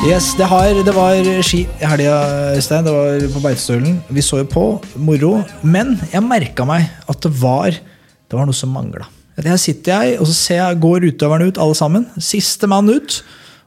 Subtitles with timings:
[0.00, 2.14] Yes, det, har, det var ski i helga,
[2.56, 2.86] Øystein.
[2.86, 3.98] Det var på Beitostølen.
[4.08, 4.62] Vi så jo på.
[4.96, 5.34] Moro.
[5.60, 9.04] Men jeg merka meg at det var, det var noe som mangla.
[9.36, 12.08] Her sitter jeg, og så ser jeg, går utøverne ut, alle sammen.
[12.16, 13.18] Siste mann ut.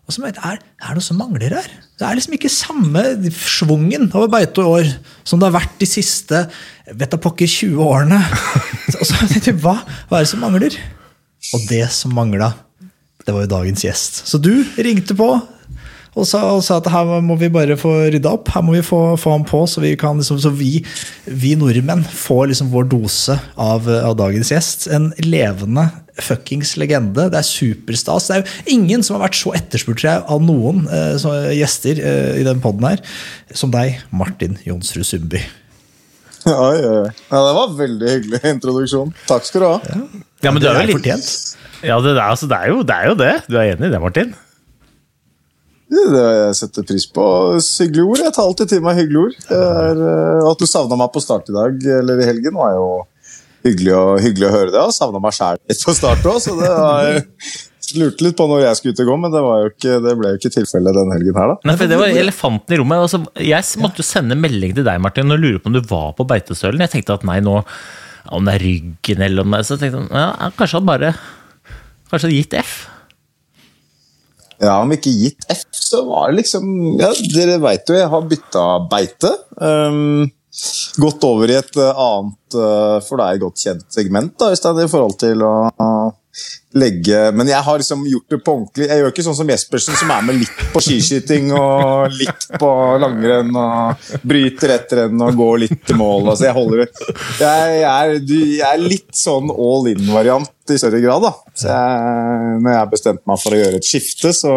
[0.09, 1.69] Og så mener jeg, er det er noe som mangler her.
[2.01, 3.05] Det er liksom ikke samme
[3.37, 4.89] schwungen over beite og år
[5.21, 6.43] som det har vært de siste
[6.89, 8.17] vet da pokker 20 årene.
[8.99, 9.77] Og så tenkte jeg, hva,
[10.09, 10.81] hva er det som mangler?
[11.53, 12.55] Og det som mangla,
[13.21, 14.23] det var jo dagens gjest.
[14.25, 15.35] Så du ringte på
[16.13, 18.51] og sa, og sa at her må vi bare få rydda opp.
[18.53, 20.83] Her må vi få, få ham på, så vi, kan, liksom, så vi,
[21.25, 24.85] vi nordmenn får liksom vår dose av, av dagens gjest.
[24.93, 25.87] En levende
[26.21, 27.25] fuckings legende.
[27.33, 28.27] Det er superstas.
[28.29, 31.33] Det er jo ingen som har vært så etterspurt tror jeg, av noen eh, så,
[31.57, 33.01] gjester eh, i den poden her,
[33.57, 35.41] som deg, Martin Jonsrud Sundby.
[36.43, 36.93] Ja, ja.
[37.31, 39.13] Ja, det var veldig hyggelig introduksjon.
[39.29, 39.75] Takk skal du ha.
[39.89, 39.99] Ja,
[40.43, 41.27] Ja, men du det er jo er litt- fortjent.
[41.83, 43.33] Ja, det, er, altså, det, er jo, det er jo det.
[43.47, 44.33] Du er enig i det, Martin?
[45.91, 47.25] Det jeg setter pris på.
[47.59, 48.21] Hyggelige ord.
[48.23, 49.35] Jeg tar alltid til meg hyggelige ord.
[49.51, 52.87] Er, eh, at du savna meg på start i dag, eller i helgen, var jo
[53.67, 54.79] hyggelig å, hyggelig å høre det.
[54.79, 57.21] Jeg savna meg sjæl litt på start òg, så det var
[57.93, 60.37] Lurte litt på når jeg skulle ut og gå, men det, ikke, det ble jo
[60.39, 61.67] ikke tilfellet den helgen her, da.
[61.67, 63.03] Nei, for Det var elefanten i rommet.
[63.05, 66.15] Altså, jeg måtte jo sende melding til deg, Martin, og lure på om du var
[66.17, 66.81] på Beitostølen.
[66.85, 67.59] Jeg tenkte at nei, nå
[68.31, 71.09] om det er ryggen eller er Så tenkte jeg ja, kanskje han bare
[72.07, 72.73] Kanskje hadde gitt F.
[74.63, 76.69] Ja, om ikke gitt F, så var det liksom
[77.01, 79.31] ja, Dere veit jo, jeg har bytta beite.
[79.59, 80.29] Um,
[81.01, 84.91] gått over i et uh, annet, uh, for et godt kjent segment da, Øystein, i
[84.91, 85.53] forhold til å
[86.73, 88.87] legge Men jeg har liksom gjort det på ordentlig.
[88.89, 92.71] Jeg gjør ikke sånn som Jespersen, som er med litt på skiskyting og litt på
[93.01, 96.31] langrenn og bryter etter en og går litt til mål.
[96.33, 96.83] Altså, jeg, holder,
[97.39, 101.27] jeg, er, jeg er litt sånn all in-variant i større grad.
[101.27, 101.33] Da.
[101.61, 104.55] Jeg, når jeg bestemte meg for å gjøre et skifte, så,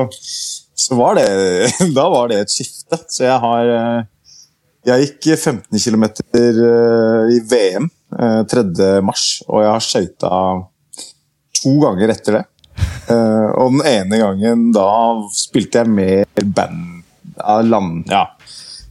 [0.86, 1.26] så var det
[1.96, 3.00] Da var det et skifte.
[3.12, 3.98] Så jeg har eh,
[4.88, 6.08] Jeg gikk 15 km
[6.40, 8.64] i VM eh, 3.
[9.04, 10.32] mars, og jeg har skøyta
[11.66, 12.44] to ganger etter det.
[13.06, 14.88] Uh, og den ene gangen da
[15.34, 17.04] spilte jeg mer band
[17.36, 18.24] ja, land, ja,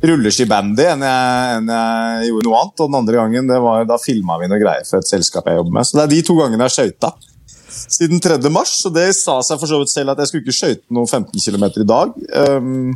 [0.05, 2.81] rulleskibandy enn enn jeg gjorde noe annet.
[2.81, 5.59] Og den andre gangen det var, da filma vi noe greier for et selskap jeg
[5.59, 5.87] jobber med.
[5.87, 7.15] Så det er de to gangene jeg har skøyta
[7.75, 8.39] siden 3.
[8.53, 8.77] mars.
[8.87, 11.41] Og det sa seg for så vidt selv at jeg skulle ikke skøyte noe 15
[11.41, 12.13] km i dag.
[12.57, 12.93] Um,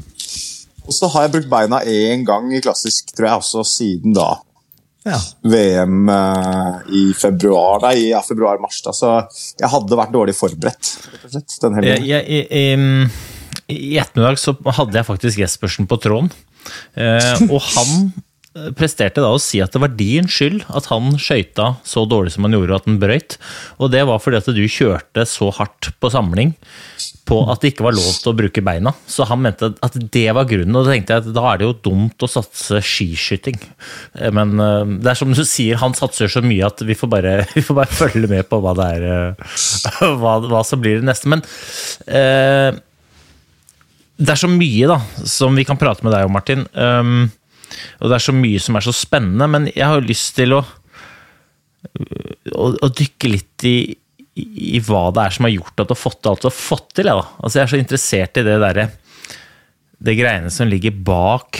[0.90, 4.32] og så har jeg brukt beina én gang i klassisk, tror jeg, også siden da.
[5.08, 5.18] Ja.
[5.48, 8.82] VM eh, i februar, nei, ja, februar-mars.
[8.96, 9.12] Så
[9.60, 10.94] jeg hadde vært dårlig forberedt.
[11.24, 12.08] slett, den helgen.
[12.08, 12.64] Jeg, jeg, i,
[13.70, 16.32] i, I ettermiddag så hadde jeg faktisk Jespersen på tråden,
[17.00, 18.26] eh, og han eh,
[18.76, 22.48] presterte da å si at det var din skyld at han skøyta så dårlig som
[22.48, 23.38] han gjorde, og at han brøyt.
[23.78, 26.56] Og det var fordi at du kjørte så hardt på samling
[27.30, 28.96] på at det ikke var lov til å bruke beina.
[29.06, 31.69] Så han mente at det var grunnen, og da tenkte jeg at da er det
[31.69, 33.60] jo dumt å satse skiskyting.
[34.18, 37.13] Eh, Men eh, det er som du sier, han satser så mye at vi får
[37.13, 39.57] bare, vi får bare følge med på hva det er eh,
[40.24, 41.30] hva, hva som blir det neste.
[41.30, 41.46] Men
[42.10, 42.74] eh,
[44.19, 44.98] det er så mye da,
[45.30, 46.66] som vi kan prate med deg om, Martin.
[46.74, 47.30] Um,
[48.00, 50.62] og det er så mye som er så spennende, men jeg har lyst til å,
[52.54, 53.75] å, å dykke litt i,
[54.39, 56.89] i, hva det er som har gjort at du har fått alt du har fått
[57.00, 57.12] til.
[57.12, 57.27] Jeg.
[57.39, 58.88] Altså, jeg er så interessert i det derre
[60.00, 61.60] Det greiene som ligger bak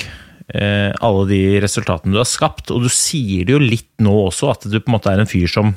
[0.54, 2.72] eh, alle de resultatene du har skapt.
[2.72, 5.30] Og du sier det jo litt nå også, at du på en måte er en
[5.30, 5.76] fyr som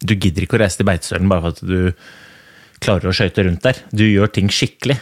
[0.00, 1.90] Du gidder ikke å reise til Beitostølen bare for at du
[2.80, 3.82] klarer å skøyte rundt der.
[3.92, 4.96] Du gjør ting skikkelig.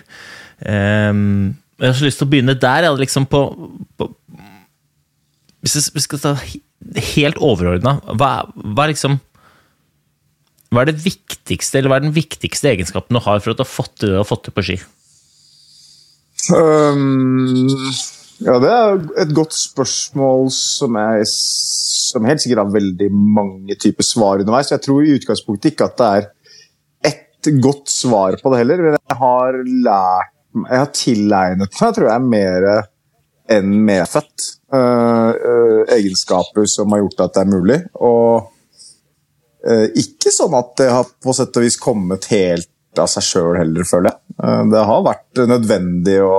[0.58, 2.88] Um, jeg har så lyst til å begynne der.
[2.88, 3.42] Jeg liksom på,
[3.98, 4.08] på
[5.62, 6.34] Hvis vi skal ta
[7.14, 8.32] helt overordna, hva,
[8.75, 9.19] hva liksom
[10.69, 13.64] hva er det viktigste, eller hva er den viktigste egenskapen du har for at du
[13.64, 14.76] har fått til det du har fått til på ski?
[16.52, 17.64] Um,
[18.44, 24.06] ja, det er et godt spørsmål som, er, som helt sikkert har veldig mange typer
[24.06, 24.74] svar underveis.
[24.74, 26.28] Jeg tror i utgangspunktet ikke at det er
[27.14, 28.84] ett godt svar på det heller.
[28.84, 30.34] Men jeg har lært
[30.66, 32.69] Jeg har tilegnet meg, tror jeg, mer
[33.49, 34.46] enn medfødt.
[34.69, 35.32] Uh,
[35.94, 37.78] egenskaper som har gjort at det er mulig.
[38.05, 38.49] Og
[39.64, 42.69] uh, ikke sånn at det har på sett og vis kommet helt
[42.99, 44.70] av seg sjøl heller, føler jeg.
[44.72, 46.38] det har vært nødvendig å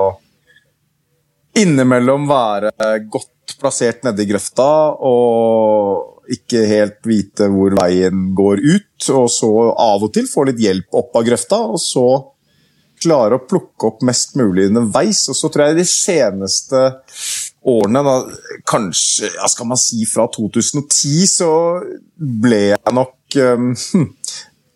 [1.56, 2.72] innimellom være
[3.10, 4.66] godt plassert nede i grøfta
[5.06, 10.60] og ikke helt vite hvor veien går ut, og så av og til få litt
[10.62, 12.06] hjelp opp av grøfta, og så
[13.00, 15.24] klare å plukke opp mest mulig underveis.
[15.32, 16.84] Og så tror jeg de seneste
[17.60, 18.14] årene, da,
[18.68, 21.50] kanskje ja, skal man si fra 2010, så
[22.16, 23.74] ble jeg nok um,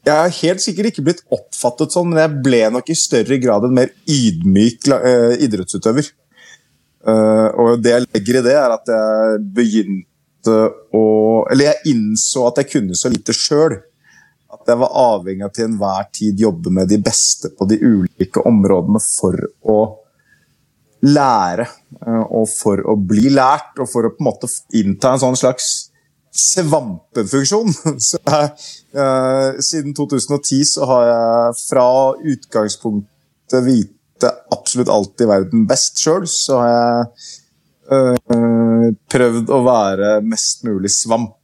[0.04, 3.64] Jeg har helt sikkert ikke blitt oppfattet sånn, men jeg ble nok i større grad
[3.64, 6.10] en mer ydmyk uh, idrettsutøver.
[7.04, 10.10] Uh, og det jeg legger i det, er at jeg begynte
[10.92, 11.04] å
[11.52, 13.78] Eller jeg innså at jeg kunne så lite sjøl.
[14.68, 19.02] Jeg var avhengig av til enhver tid jobbe med de beste på de ulike områdene
[19.02, 19.38] for
[19.68, 19.78] å
[21.04, 21.66] lære.
[22.00, 25.38] Uh, og for å bli lært, og for å på en måte innta en sånn
[25.38, 25.70] slags
[26.34, 27.74] svampefunksjon.
[28.08, 28.50] Så jeg,
[28.98, 31.86] uh, siden 2010 så har jeg fra
[32.34, 37.08] utgangspunktet vite absolutt alt i verden best sjøl, så har jeg
[37.92, 41.34] øh, prøvd å være mest mulig svamp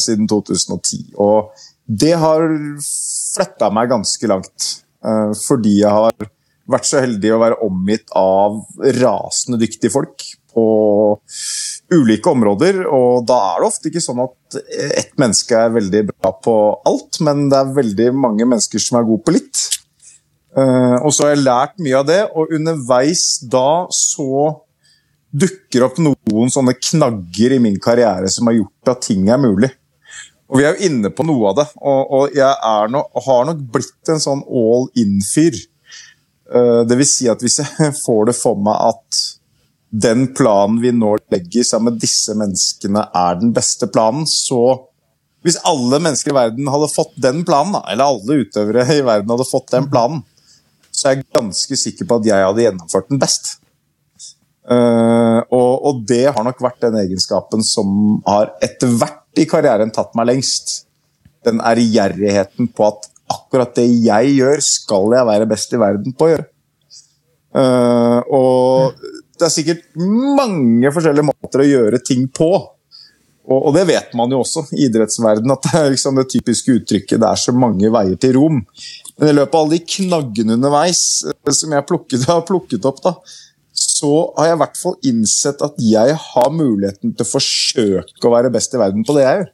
[0.00, 1.10] siden 2010.
[1.20, 1.50] Og
[1.88, 2.44] det har
[2.84, 4.66] flytta meg ganske langt,
[5.04, 6.28] øh, fordi jeg har
[6.68, 8.60] vært så heldig å være omgitt av
[9.00, 10.66] rasende dyktige folk på
[11.94, 12.82] ulike områder.
[12.92, 14.58] Og da er det ofte ikke sånn at
[15.00, 16.54] ett menneske er veldig bra på
[16.88, 19.64] alt, men det er veldig mange mennesker som er gode på litt.
[20.58, 24.48] Uh, og så har jeg lært mye av det, og underveis da så
[25.28, 29.70] dukker opp noen sånne knagger i min karriere som har gjort at ting er mulig.
[30.48, 33.64] Og vi er jo inne på noe av det, og, og jeg no, har nok
[33.74, 35.58] blitt en sånn all in-fyr.
[36.48, 39.24] Uh, det vil si at hvis jeg får det for meg at
[39.88, 44.84] den planen vi nå legger sammen med disse menneskene, er den beste planen, så
[45.46, 49.44] Hvis alle mennesker i verden hadde fått den planen, eller alle utøvere i verden hadde
[49.46, 50.24] fått den planen,
[50.90, 53.52] så er jeg ganske sikker på at jeg hadde gjennomført den best.
[54.68, 59.92] Uh, og, og, det har nok vært den egenskapen som har etter hvert i karrieren
[59.94, 60.82] tatt meg lengst.
[61.46, 66.26] Den ærgjerrigheten på at akkurat det jeg gjør, skal jeg være best i verden på
[66.26, 66.48] å gjøre.
[67.56, 68.98] Uh, og
[69.38, 72.50] det er sikkert mange forskjellige måter å gjøre ting på.
[73.48, 77.20] Og, og det vet man jo også i idrettsverdenen, at det liksom det typiske uttrykket
[77.20, 78.60] 'det er så mange veier til Rom'.
[79.18, 83.00] Men i løpet av alle de knaggene underveis eh, som jeg plukket, har plukket opp,
[83.02, 83.14] da,
[83.98, 88.34] så har jeg i hvert fall innsett at jeg har muligheten til å forsøke å
[88.34, 89.48] være best i verden på det jeg gjør.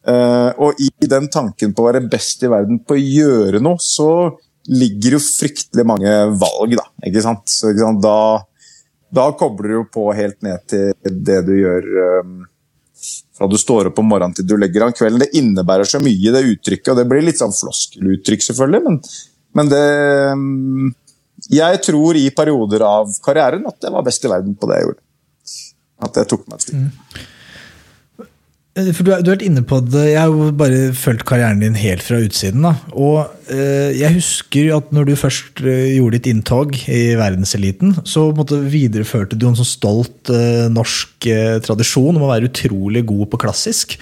[0.00, 3.80] Uh, og i den tanken på å være best i verden på å gjøre noe,
[3.82, 4.30] så
[4.70, 6.86] ligger jo fryktelig mange valg, da.
[7.08, 7.44] Ikke sant?
[7.50, 8.00] Så, ikke sant?
[8.04, 8.76] Da,
[9.20, 11.90] da, kobler du på helt ned til det du gjør
[12.22, 12.38] um,
[13.36, 15.22] fra du står opp om morgenen til du legger an kvelden.
[15.24, 16.92] Det innebærer så mye, det uttrykket.
[16.92, 18.98] og Det blir litt sånn floskeluttrykk, selvfølgelig, men,
[19.58, 19.84] men det
[20.40, 20.90] mm,
[21.50, 24.88] Jeg tror i perioder av karrieren at jeg var best i verden på det jeg
[24.88, 25.04] gjorde.
[26.06, 26.86] At jeg tok meg et stykke.
[26.86, 27.28] Mm.
[28.78, 31.62] Eh, for du, du har vært inne på det, Jeg har jo bare fulgt karrieren
[31.62, 32.62] din helt fra utsiden.
[32.62, 37.96] da, og eh, Jeg husker at når du først eh, gjorde ditt inntog i verdenseliten,
[38.06, 43.04] så måtte videreførte du en sånn stolt eh, norsk eh, tradisjon om å være utrolig
[43.10, 43.98] god på klassisk.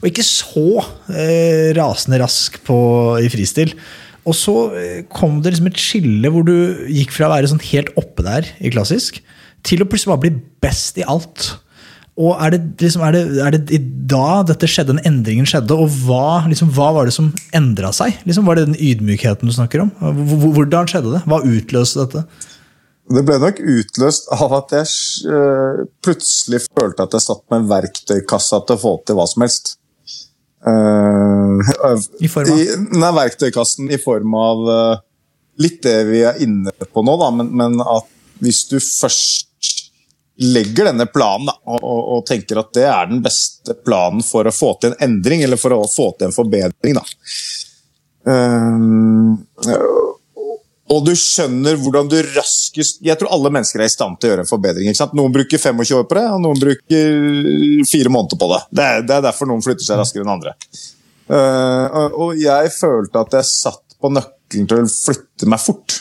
[0.00, 0.68] Og ikke så
[1.12, 2.78] eh, rasende rask på,
[3.24, 3.72] i fristil.
[4.28, 4.54] Og så
[5.14, 6.54] kom det liksom et skille hvor du
[6.92, 9.22] gikk fra å være sånn helt oppe der i klassisk,
[9.66, 10.32] til å plutselig bare bli
[10.64, 11.52] best i alt.
[12.20, 15.88] Og er det, liksom, er, det, er det, da dette skjedde, den endringen skjedde, og
[16.04, 18.18] hva, liksom, hva var det som endra seg?
[18.28, 19.92] Liksom, var det den ydmykheten du snakker om?
[20.00, 21.22] Hvordan skjedde det?
[21.30, 22.26] Hva utløste dette?
[23.10, 27.70] Det ble nok utløst av at jeg uh, plutselig følte at jeg satt med en
[27.72, 29.74] verktøykassa til å få til hva som helst.
[31.80, 32.58] Uh, I form av?
[32.60, 32.64] I,
[33.00, 34.98] nei, verktøykassen i form av uh,
[35.60, 38.08] litt det vi er inne på nå, da, men, men at
[38.44, 39.48] hvis du først
[40.40, 44.54] legger denne planen da, og, og, tenker at det er den beste planen for å
[44.54, 46.96] få til en endring, eller for å få til en forbedring.
[46.96, 47.04] Da.
[48.24, 49.36] Um,
[50.90, 54.32] og du skjønner hvordan du raskest Jeg tror alle mennesker er i stand til å
[54.32, 54.88] gjøre en forbedring.
[54.90, 55.14] ikke sant?
[55.18, 58.60] Noen bruker 25 år på det, og noen bruker fire måneder på det.
[58.74, 60.56] Det er, det er derfor noen flytter seg raskere enn andre.
[61.30, 66.00] Uh, og jeg følte at jeg satt på nøkkelen til å flytte meg fort.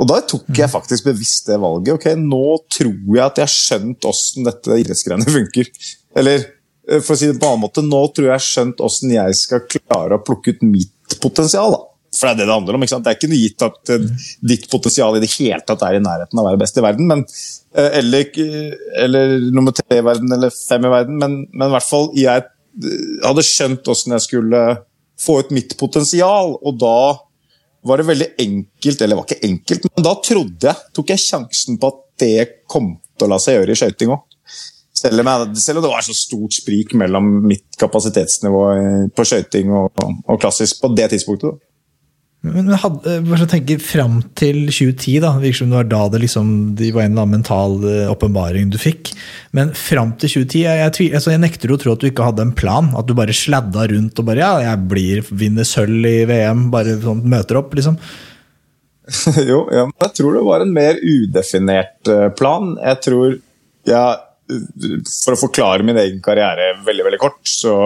[0.00, 1.94] Og da tok jeg faktisk bevisst det valget.
[1.94, 5.70] Ok, nå tror jeg at jeg har skjønt åssen dette idrettsgreiene funker.
[6.18, 8.48] Eller eh, for å si det på en annen måte, nå tror jeg jeg har
[8.48, 11.76] skjønt åssen jeg skal klare å plukke ut mitt potensial.
[11.76, 11.82] da.
[12.14, 12.86] For det er det det handler om.
[12.86, 13.06] ikke sant?
[13.06, 16.02] Det er ikke noe gitt at uh, ditt potensial i det hele tatt er i
[16.04, 17.10] nærheten av å være best i verden.
[17.10, 17.24] Men,
[17.76, 18.30] uh, eller,
[19.04, 21.20] eller, nummer tre i verden, eller fem i verden.
[21.20, 22.46] Men, men i hvert fall, jeg
[23.24, 24.64] hadde skjønt åssen jeg skulle
[25.20, 26.96] få ut mitt potensial, og da
[27.84, 31.22] var det veldig enkelt, eller det var ikke enkelt, men da trodde jeg, tok jeg
[31.22, 34.24] sjansen på at det kom til å la seg gjøre i skøyting òg.
[34.94, 38.62] Selv, om det var så stort sprik mellom mitt kapasitetsnivå
[39.12, 41.58] på skøyting og, og, klassisk på det tidspunktet.
[42.44, 46.20] Men hadde, bare så tenker Fram til 2010, da, virker som det var da det,
[46.26, 49.14] liksom, de var en eller annen mental eh, åpenbaring du fikk.
[49.56, 52.44] Men fram til 2010 jeg, jeg, altså jeg, nekter å tro at du ikke hadde
[52.44, 52.92] en plan.
[52.98, 56.68] At du bare sladda rundt og bare ja, jeg blir, vinner sølv i VM.
[56.74, 57.96] Bare sånn, møter opp, liksom.
[59.50, 62.74] jo, ja, men jeg tror det var en mer udefinert eh, plan.
[62.80, 63.38] Jeg tror
[63.88, 64.06] ja,
[65.24, 67.76] For å forklare min egen karriere veldig, veldig kort, så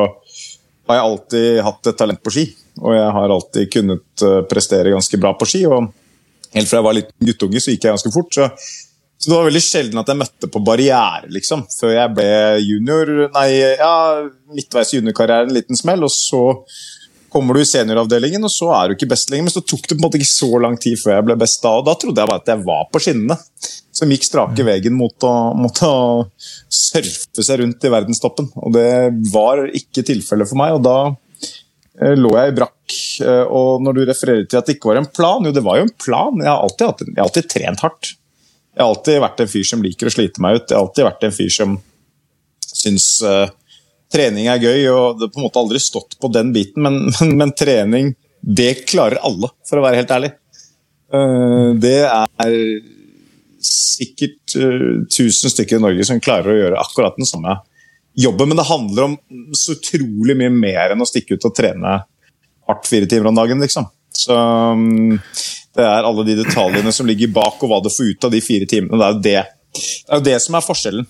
[0.88, 2.50] har jeg alltid hatt et talent på ski.
[2.82, 5.64] Og jeg har alltid kunnet eh, prestere ganske bra på ski.
[5.66, 5.90] og
[6.54, 8.30] Helt fra jeg var liten guttunge, så gikk jeg ganske fort.
[8.35, 8.47] Så,
[9.18, 11.66] så, det var veldig sjelden at jeg møtte på barriere, liksom.
[11.75, 12.30] Før jeg ble
[12.64, 13.49] junior Nei,
[13.80, 13.90] ja,
[14.54, 16.06] midtveis i juniorkarrieren, en liten smell.
[16.06, 16.42] Og så
[17.28, 19.49] kommer du i senioravdelingen, og så er du ikke best lenger.
[19.49, 21.61] Men så tok det på en måte ikke så lang tid før jeg ble best
[21.66, 23.38] da, og da trodde jeg bare at jeg var på skinnene.
[23.99, 25.94] Som gikk strake veien mot å, mot å
[26.70, 28.52] surfe seg rundt i verdenstoppen.
[28.62, 28.90] Og det
[29.35, 30.99] var ikke tilfellet for meg, og da
[31.99, 32.97] lå jeg i brakk.
[33.25, 35.81] Eh, og når du refererer til at det ikke var en plan, jo, det var
[35.81, 36.43] jo en plan.
[36.43, 38.11] Jeg har alltid, jeg har alltid trent hardt.
[38.75, 40.67] Jeg har alltid vært en fyr som liker å slite meg ut.
[40.69, 41.78] Jeg har alltid vært en fyr som
[42.69, 43.49] syns uh,
[44.12, 47.00] trening er gøy, og det har på en måte aldri stått på den biten, men,
[47.19, 50.31] men, men trening, det klarer alle, for å være helt ærlig.
[51.11, 52.55] Uh, det er
[53.64, 57.59] sikkert uh, tusen stykker i Norge som klarer å gjøre akkurat den samme
[58.18, 59.16] jobben, men det handler om
[59.54, 62.00] så utrolig mye mer enn å stikke ut og trene
[62.68, 63.60] hardt fire timer om dagen.
[63.62, 63.87] liksom.
[64.18, 65.18] Så um,
[65.75, 68.40] Det er alle de detaljene som ligger bak, og hva du får ut av de
[68.42, 68.98] fire timene.
[68.98, 69.37] Det er jo det,
[69.78, 71.06] det, er det som er forskjellen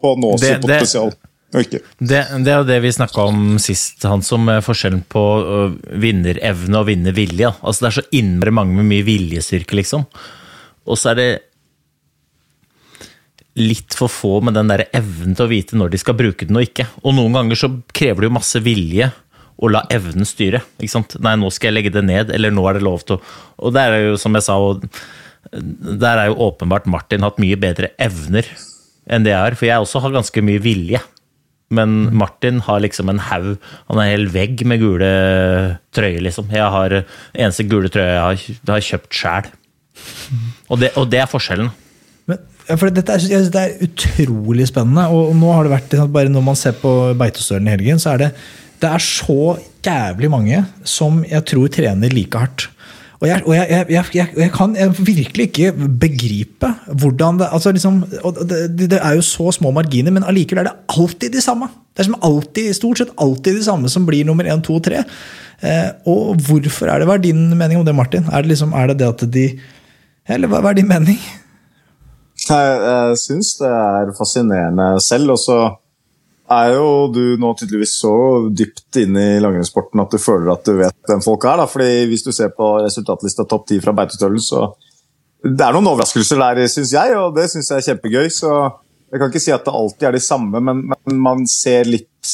[0.00, 1.14] på å nå sitt potensial.
[1.56, 5.76] Det, det, er jo det vi snakka om sist, Hans, om eh, forskjellen på uh,
[6.02, 7.52] vinnerevne og vinnervilje.
[7.62, 10.04] Altså, det er så innmari mange med mye viljestyrke, liksom.
[10.86, 11.28] Og så er det
[13.56, 16.58] litt for få med den der evnen til å vite når de skal bruke den
[16.60, 16.88] og ikke.
[17.02, 19.10] Og noen ganger så krever det jo masse vilje
[19.56, 20.60] å la evnen styre.
[20.76, 21.16] Ikke sant?
[21.24, 23.20] Nei, nå skal jeg legge det ned, eller nå er det lov til å
[23.64, 24.56] Og der er jo, som jeg sa,
[25.52, 28.48] der er jo åpenbart Martin hatt mye bedre evner
[29.08, 29.56] enn det jeg har.
[29.56, 31.00] For jeg også har ganske mye vilje.
[31.72, 33.56] Men Martin har liksom en haug
[33.88, 35.08] Han er en hel vegg med gule
[35.96, 36.52] trøyer, liksom.
[36.54, 39.50] Jeg har eneste gule trøye jeg har, har kjøpt sjæl.
[40.68, 41.72] Og, og det er forskjellen.
[42.66, 45.06] For dette er, jeg synes det er utrolig spennende.
[45.14, 48.24] Og nå har det vært, bare Når man ser på Beitostølen i helgen, så er
[48.24, 48.30] det,
[48.82, 49.56] det er så
[49.86, 52.66] jævlig mange som jeg tror trener like hardt.
[53.16, 55.70] Og jeg, og jeg, jeg, jeg kan virkelig ikke
[56.02, 56.68] begripe
[57.00, 58.02] hvordan det altså liksom,
[58.44, 61.70] det, det, er jo så små marginer, men allikevel er det alltid de samme.
[61.96, 65.00] Det er som alltid, stort sett alltid de samme som blir nummer én, to, tre.
[65.64, 67.08] Eh, og hvorfor er det?
[67.08, 68.28] Hva er din mening om det, Martin?
[68.28, 69.48] Er det, liksom, er det det at de
[70.28, 71.16] Eller hva er din mening?
[72.46, 75.34] Jeg, jeg syns det er fascinerende selv.
[75.34, 75.58] Og så
[76.56, 78.14] er jo du nå tydeligvis så
[78.54, 81.62] dypt inne i langrennssporten at du føler at du vet hvem folk er.
[81.62, 81.68] Da.
[81.70, 84.68] Fordi Hvis du ser på resultatlista topp ti fra Beitostølen, så
[85.46, 88.30] det er noen overraskelser der, syns jeg, og det syns jeg er kjempegøy.
[88.32, 88.52] Så
[89.12, 92.30] jeg kan ikke si at det alltid er de samme, men, men man ser litt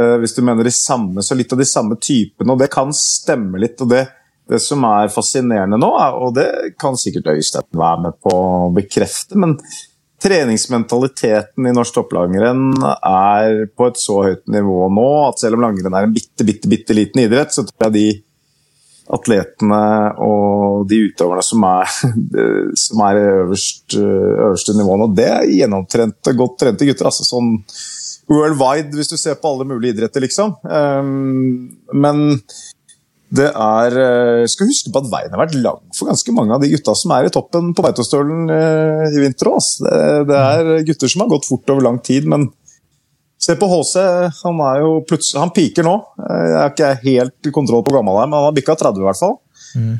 [0.00, 2.90] uh, Hvis du mener de samme, så litt av de samme typene, og det kan
[2.96, 3.78] stemme litt.
[3.82, 4.06] og det
[4.50, 5.90] det som er fascinerende nå,
[6.24, 9.54] og det kan sikkert Øystein være med på å bekrefte, men
[10.20, 15.96] treningsmentaliteten i norsk topplangrenn er på et så høyt nivå nå at selv om langrenn
[15.96, 18.08] er en bitte, bitte, bitte liten idrett, så tror jeg de
[19.10, 19.80] atletene
[20.22, 21.94] og de utøverne som er,
[22.84, 27.10] som er øverst, øverste nivå nå, det er gjennomtrente, godt trente gutter.
[27.10, 27.56] altså sånn
[28.30, 30.52] worldwide, hvis du ser på alle mulige idretter, liksom.
[30.62, 32.38] Um, men
[33.30, 36.62] Det er eh, Skal huske på at veien har vært lang for ganske mange av
[36.64, 39.52] de gutta som er i toppen på Beitostølen eh, i vinter.
[39.52, 39.84] også.
[39.86, 42.48] Det, det er gutter som har gått fort over lang tid, men
[43.40, 43.94] se på HC.
[44.42, 45.94] Han er jo plutselig, han piker nå.
[46.26, 49.04] Eh, Jeg har ikke helt kontroll på gammel han er, men han har bikka 30
[49.04, 49.38] i hvert fall.
[49.78, 49.92] Mm.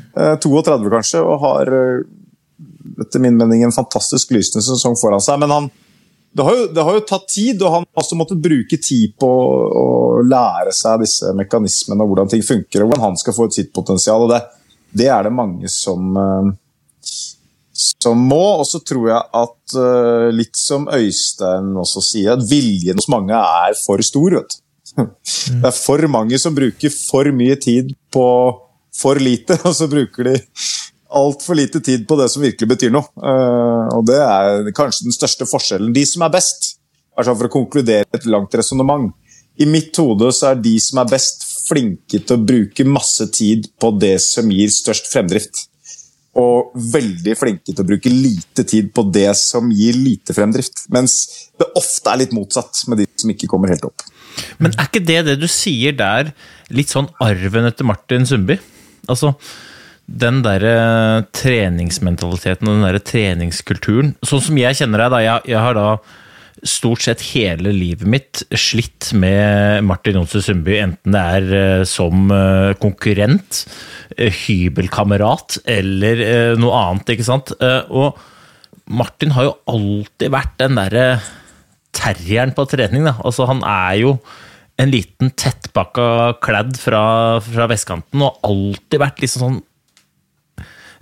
[0.43, 1.69] 32 kanskje, og har
[3.01, 5.39] etter min mening en fantastisk lysende sesong foran seg.
[5.39, 5.69] Men han,
[6.31, 9.15] det, har jo, det har jo tatt tid, og han har også måttet bruke tid
[9.19, 9.83] på å,
[10.21, 13.57] å lære seg disse mekanismene og hvordan ting funker, og hvordan han skal få ut
[13.57, 14.25] sitt potensial.
[14.25, 14.41] og Det,
[15.03, 16.51] det er det mange som, eh,
[17.75, 18.41] som må.
[18.61, 23.35] Og så tror jeg at, eh, litt som Øystein også sier, at viljen hos mange
[23.35, 24.39] er for stor.
[24.39, 24.67] vet du.
[24.91, 28.27] Det er for mange som bruker for mye tid på
[28.91, 30.37] for lite, og så bruker de
[31.17, 33.07] altfor lite tid på det som virkelig betyr noe.
[33.21, 35.93] Eh, og det er kanskje den største forskjellen.
[35.95, 36.75] De som er best,
[37.17, 39.11] altså for å konkludere et langt resonnement
[39.59, 43.67] I mitt hode så er de som er best, flinke til å bruke masse tid
[43.79, 45.67] på det som gir størst fremdrift.
[46.39, 50.87] Og veldig flinke til å bruke lite tid på det som gir lite fremdrift.
[50.95, 51.19] Mens
[51.59, 54.07] det ofte er litt motsatt med de som ikke kommer helt opp.
[54.63, 56.31] Men er ikke det det du sier der,
[56.71, 58.57] litt sånn arven etter Martin Sundby?
[59.11, 59.35] Altså,
[60.11, 64.15] den derre treningsmentaliteten og den derre treningskulturen.
[64.25, 65.21] Sånn som jeg kjenner deg, da.
[65.23, 65.87] Jeg, jeg har da
[66.67, 72.29] stort sett hele livet mitt slitt med Martin Johnsen Sundby, enten det er eh, som
[72.35, 73.63] eh, konkurrent,
[74.17, 77.55] eh, hybelkamerat eller eh, noe annet, ikke sant.
[77.57, 78.19] Eh, og
[78.91, 81.07] Martin har jo alltid vært den derre
[81.95, 83.17] terrieren på trening, da.
[83.25, 84.15] Altså, han er jo
[84.81, 87.03] en liten tettpakka kladd fra,
[87.43, 89.59] fra vestkanten og alltid vært liksom sånn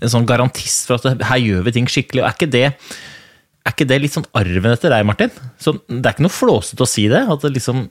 [0.02, 2.24] en sånn garantist for at her gjør vi ting skikkelig.
[2.24, 2.66] og Er ikke det,
[3.66, 5.34] er ikke det litt sånn arven etter deg, Martin?
[5.60, 7.26] Så det er ikke noe flåsete å si det.
[7.28, 7.86] at Det, liksom,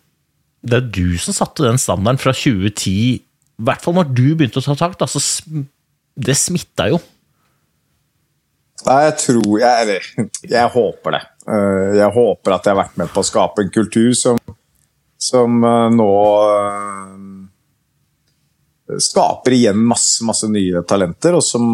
[0.65, 2.97] det er du som satte den standarden fra 2010,
[3.59, 4.97] i hvert fall når du begynte å ta tak.
[5.01, 5.21] Da, så
[6.19, 6.99] det smitta jo.
[8.87, 10.05] Nei, jeg tror jeg, eller,
[10.47, 11.21] jeg håper det.
[11.51, 14.39] Eh, Jeg håper at jeg har vært med på å skape en kultur som,
[15.19, 16.07] som eh, nå
[19.03, 21.67] skaper igjen masse, masse nye talenter, og som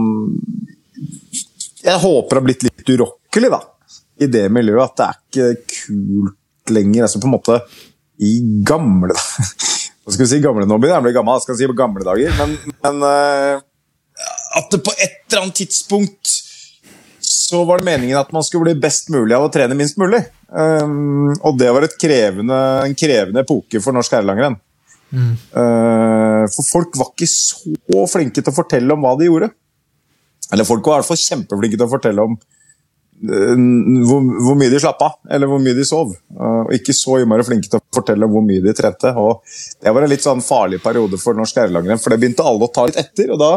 [1.84, 3.60] jeg håper har blitt litt urokkelig da,
[4.24, 4.84] i det miljøet.
[4.88, 7.04] At det er ikke kult lenger.
[7.04, 7.60] altså på en måte
[8.24, 9.12] i gamle
[10.04, 10.38] Hva skal vi si?
[10.44, 12.34] Gamle nå begynner jeg å bli gammel, skal vi si på gamle dager.
[12.36, 12.50] Men,
[12.84, 13.62] men uh,
[14.58, 16.32] at det på et eller annet tidspunkt
[17.24, 20.20] så var det meningen at man skulle bli best mulig av å trene minst mulig.
[20.52, 24.58] Um, og det var krevende, en krevende epoke for norsk herrelangrenn.
[25.14, 29.50] Uh, for folk var ikke så flinke til å fortelle om hva de gjorde.
[30.52, 33.54] Eller folk var i hvert fall kjempeflinke til å fortelle om uh,
[34.08, 36.14] hvor, hvor mye de slapp av, eller hvor mye de sov.
[36.34, 39.14] Uh, og ikke så innmari flinke til å fortelle hvor mye de trente.
[39.20, 39.44] Og
[39.82, 42.74] det var en litt sånn farlig periode for norsk herrelangrenn, for det begynte alle å
[42.74, 43.34] ta litt etter.
[43.36, 43.54] og da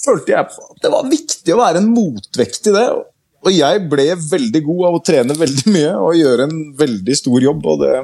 [0.00, 2.86] følte jeg at det var viktig å være en motvekt til det.
[3.40, 7.46] Og jeg ble veldig god av å trene veldig mye og gjøre en veldig stor
[7.46, 7.68] jobb.
[7.72, 7.94] Og det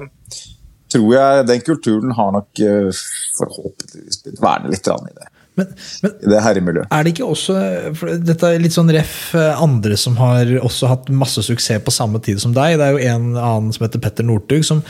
[0.93, 2.91] tror jeg den kulturen har nok eh,
[3.39, 5.71] forhåpentligvis blitt værende litt i det, Men,
[6.05, 6.89] men i det herremiljøet.
[6.93, 7.59] er det ikke også
[7.97, 11.95] for Dette er litt sånn ref eh, andre som har også hatt masse suksess på
[11.95, 12.77] samme tid som deg.
[12.79, 14.85] Det er jo en annen som heter Petter Northug, som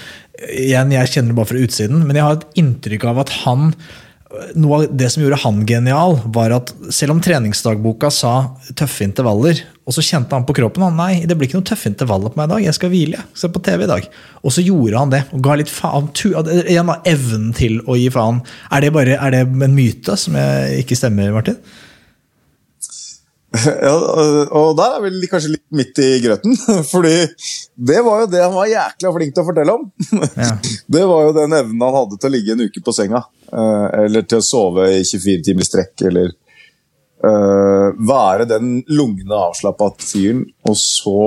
[0.52, 3.70] igjen, jeg kjenner bare fra utsiden, men jeg har et inntrykk av at han
[4.58, 8.32] noe av det som gjorde han genial, var at selv om treningsdagboka sa
[8.78, 11.90] tøffe intervaller, og så kjente han på kroppen han, nei, det blir ikke noen tøffe
[11.90, 13.20] intervaller på meg i dag, jeg skal hvile.
[13.20, 13.38] jeg.
[13.38, 14.10] Se på TV i dag.
[14.42, 15.22] Og så gjorde han det.
[15.32, 16.10] og ga litt faen.
[16.66, 18.42] Igjen da, evnen til å gi faen.
[18.70, 20.38] Er det, bare, er det en myte som
[20.80, 21.60] ikke stemmer, Martin?
[23.86, 23.94] Ja,
[24.50, 26.56] og der er vi kanskje litt midt i grøten.
[26.92, 27.14] Fordi
[27.74, 29.88] det var jo det han var jækla flink til å fortelle om.
[30.46, 30.52] Ja.
[30.92, 33.22] Det var jo den evnen han hadde til å ligge en uke på senga.
[33.52, 36.06] Eh, Eller til å sove i 24 timer i strekk.
[36.10, 36.32] Eller
[37.24, 40.44] uh, være den lugne, avslappa fyren.
[40.68, 41.22] Og så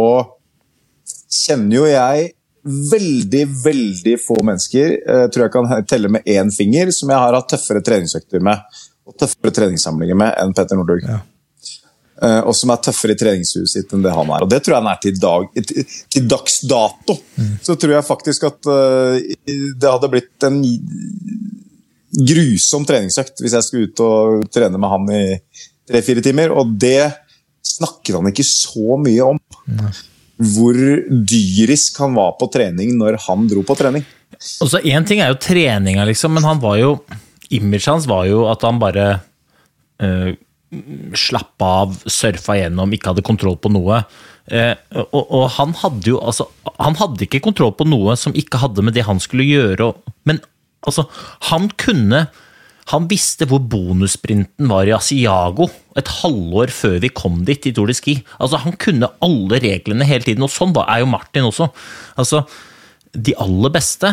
[1.29, 2.29] kjenner jo jeg
[2.69, 7.33] veldig, veldig få mennesker, eh, tror jeg kan telle med én finger, som jeg har
[7.33, 8.59] hatt tøffere treningsøkter med.
[9.07, 11.05] Og tøffere treningssamlinger med enn Petter Northug.
[11.07, 11.21] Ja.
[12.19, 14.43] Uh, og som er tøffere i treningshuset sitt enn det han er.
[14.43, 17.15] Og det tror jeg han er til, dag, til, til dags dato.
[17.63, 19.15] Så tror jeg faktisk at uh,
[19.47, 20.59] det hadde blitt en
[22.09, 25.23] grusom treningsøkt hvis jeg skulle ut og trene med han i
[25.89, 26.53] tre-fire timer.
[26.55, 27.11] Og det
[27.65, 29.41] snakket han ikke så mye om.
[30.39, 30.77] Hvor
[31.29, 34.05] dyrisk han var på trening når han dro på trening.
[34.63, 36.93] Og så Én ting er jo treninga, liksom, men han var jo
[37.49, 39.05] Imaget hans var jo at han bare
[40.05, 40.29] uh,
[41.17, 44.03] slapp av, surfa gjennom, ikke hadde kontroll på noe.
[44.49, 46.47] Eh, og, og han hadde jo altså
[46.79, 49.91] Han hadde ikke kontroll på noe som ikke hadde med det han skulle gjøre,
[50.29, 50.39] men
[50.87, 51.09] altså,
[51.49, 52.27] han kunne
[52.89, 55.67] Han visste hvor bonussprinten var i Asiago
[55.99, 58.15] et halvår før vi kom dit i Tour de Ski.
[58.41, 61.67] Altså, han kunne alle reglene hele tiden, og sånn er jo Martin også.
[62.17, 62.41] Altså,
[63.13, 64.09] de aller beste,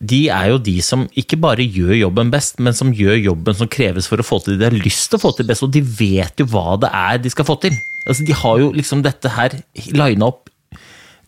[0.00, 3.68] de er jo de som ikke bare gjør jobben best, men som gjør jobben som
[3.68, 5.74] kreves for å få til det de har lyst til å få til best, og
[5.76, 7.76] de vet jo hva det er de skal få til.
[8.06, 9.58] Altså, de har jo liksom dette her
[9.92, 10.48] lina opp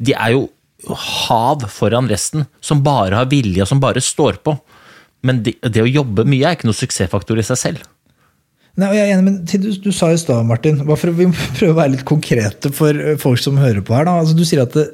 [0.01, 0.47] De er jo
[0.90, 4.57] hav foran resten, som bare har vilje, og som bare står på.
[5.23, 7.85] Men det, det å jobbe mye er ikke noe suksessfaktor i seg selv.
[8.73, 11.27] Nei, og jeg er enig, men du, du sa i stad, Martin, bare for vi
[11.29, 14.07] må prøve å være litt konkrete for eh, folk som hører på her.
[14.09, 14.15] Da.
[14.23, 14.87] Altså, du sier at det,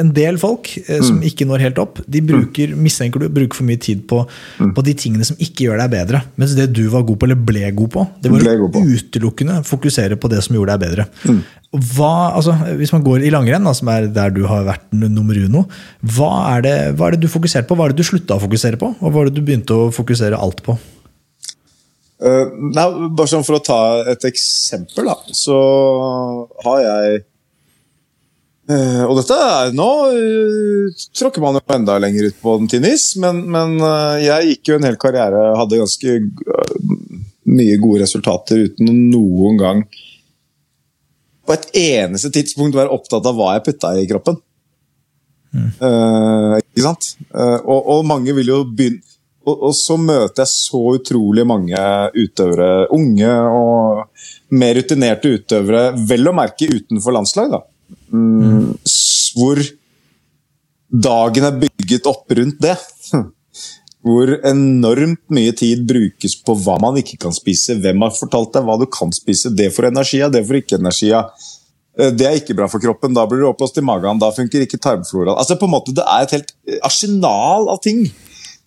[0.00, 1.26] en del folk eh, som Mm.
[1.28, 4.24] ikke når helt opp, de bruker mistenker du, bruker for mye tid på,
[4.58, 4.72] Mm.
[4.74, 6.22] på de tingene som ikke gjør deg bedre.
[6.40, 8.70] Mens det du var god på, eller ble god på, det var å.
[8.82, 8.90] Mm.
[8.98, 11.06] utelukkende fokusere på det som gjorde deg bedre.
[11.72, 15.38] Hva, altså, hvis man går i langrenn, da, som er der du har vært nummer
[15.38, 15.62] uno,
[16.04, 17.78] hva er, det, hva er det du fokuserte på?
[17.78, 18.90] Hva er det du slutta å fokusere på?
[18.98, 20.74] Og hva er det du begynte å fokusere alt på?
[22.22, 23.80] Eh, nei, bare sånn For å ta
[24.12, 25.58] et eksempel, da, så
[26.66, 27.22] har jeg
[28.70, 32.92] Uh, Og dette er Nå uh, tråkker man jo enda lenger ut på den tynne
[32.94, 36.14] is, men, men uh, jeg gikk jo en hel karriere hadde ganske
[37.50, 39.82] mye gode resultater uten noen gang
[41.42, 44.38] på et eneste tidspunkt være opptatt av hva jeg putta i kroppen.
[45.58, 47.08] Eh, ikke sant?
[47.34, 49.02] Og, og mange vil jo begynne
[49.46, 51.82] og, og så møter jeg så utrolig mange
[52.16, 57.62] utøvere, unge og mer rutinerte utøvere, vel å merke utenfor landslag, da.
[58.12, 58.74] Mm,
[59.36, 59.60] Hvor
[60.92, 62.76] dagen er bygget opp rundt det.
[64.02, 67.78] Hvor enormt mye tid brukes på hva man ikke kan spise.
[67.78, 69.52] Hvem har fortalt deg hva du kan spise?
[69.54, 71.30] Det får energi av, det får ikke energi av.
[71.98, 73.14] Eh, Det er ikke bra for kroppen.
[73.14, 74.18] Da blir du oppblåst i magen.
[74.18, 75.36] Da funker ikke tarmflora.
[75.38, 76.52] Altså på en måte, Det er et helt
[76.82, 78.08] arsenal av ting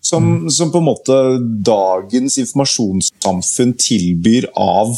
[0.06, 1.18] som, som på en måte
[1.66, 4.94] dagens informasjonssamfunn tilbyr av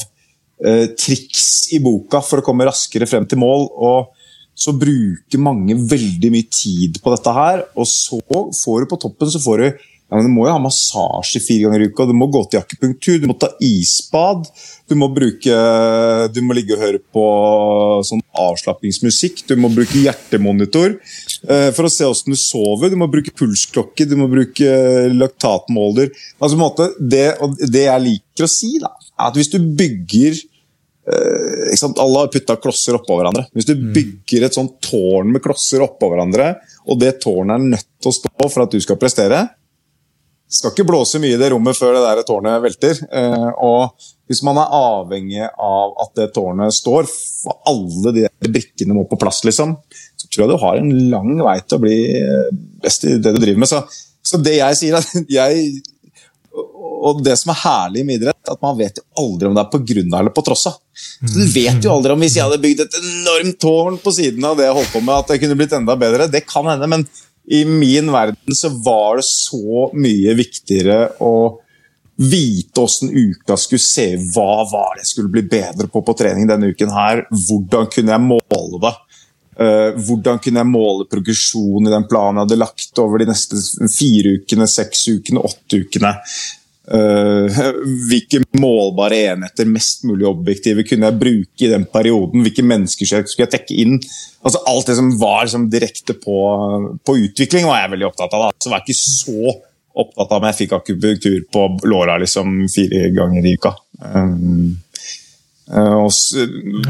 [0.66, 3.70] eh, triks i boka for å komme raskere frem til mål.
[3.72, 4.14] og
[4.58, 9.30] så bruker mange veldig mye tid på dette her, og så får du på toppen
[9.30, 12.16] så får du ja, men Du må jo ha massasje fire ganger i uka, du
[12.16, 14.48] må gå til akupunktur, du må ta isbad.
[14.88, 15.56] Du må, bruke,
[16.32, 17.24] du må ligge og høre på
[18.08, 19.44] sånn avslappingsmusikk.
[19.50, 22.94] Du må bruke hjertemonitor eh, for å se hvordan du sover.
[22.94, 24.72] Du må bruke pulsklokke, du må bruke
[25.12, 26.14] laktatmåler.
[26.40, 27.26] Altså, på en måte, det,
[27.68, 31.76] det jeg liker å si, da, er at hvis du bygger eh?
[31.84, 33.50] Alle har putta klosser oppå hverandre.
[33.52, 36.54] Hvis du bygger et sånt tårn med klosser oppå hverandre,
[36.88, 39.44] og det tårnet er nødt til å stå for at du skal prestere,
[40.48, 43.02] skal ikke blåse mye i det rommet før det der tårnet velter.
[43.12, 48.96] Eh, og hvis man er avhengig av at det tårnet står, for alle de brikkene
[48.96, 49.76] må på plass, liksom,
[50.16, 52.50] så tror jeg du har en lang vei til å bli eh,
[52.84, 53.72] best i det du driver med.
[53.72, 53.84] Så,
[54.24, 55.70] så det jeg sier, er at jeg
[56.98, 59.70] og det som er herlig med idrett, at man vet jo aldri om det er
[59.70, 60.80] på grunn av eller på tross av.
[61.22, 64.58] Du vet jo aldri om hvis jeg hadde bygd et enormt tårn på siden av
[64.58, 66.30] det jeg holdt på med, at det kunne blitt enda bedre.
[66.34, 67.06] Det kan hende, men
[67.48, 71.34] i min verden så var det så mye viktigere å
[72.18, 74.08] vite åssen uka skulle se.
[74.34, 77.24] Hva var det jeg skulle bli bedre på på trening denne uken her?
[77.32, 78.94] Hvordan kunne jeg måle det?
[79.58, 83.62] Eh, hvordan kunne jeg måle progresjon i den planen jeg hadde lagt over de neste
[83.94, 86.14] fire ukene, seks ukene, åtte ukene?
[86.88, 87.58] Eh,
[88.08, 92.46] hvilke målbare enheter, mest mulig objektive, kunne jeg bruke i den perioden?
[92.46, 93.98] Hvilke mennesker skulle jeg tekke inn?
[94.40, 96.38] Altså Alt det som var som direkte på,
[97.04, 98.48] på utvikling, var jeg veldig opptatt av.
[98.48, 98.56] Da.
[98.64, 99.58] Så var jeg ikke så
[99.98, 103.74] opptatt av om jeg fikk akupunktur på låra liksom, fire ganger i uka.
[104.14, 104.78] Um,
[105.68, 106.12] eh, og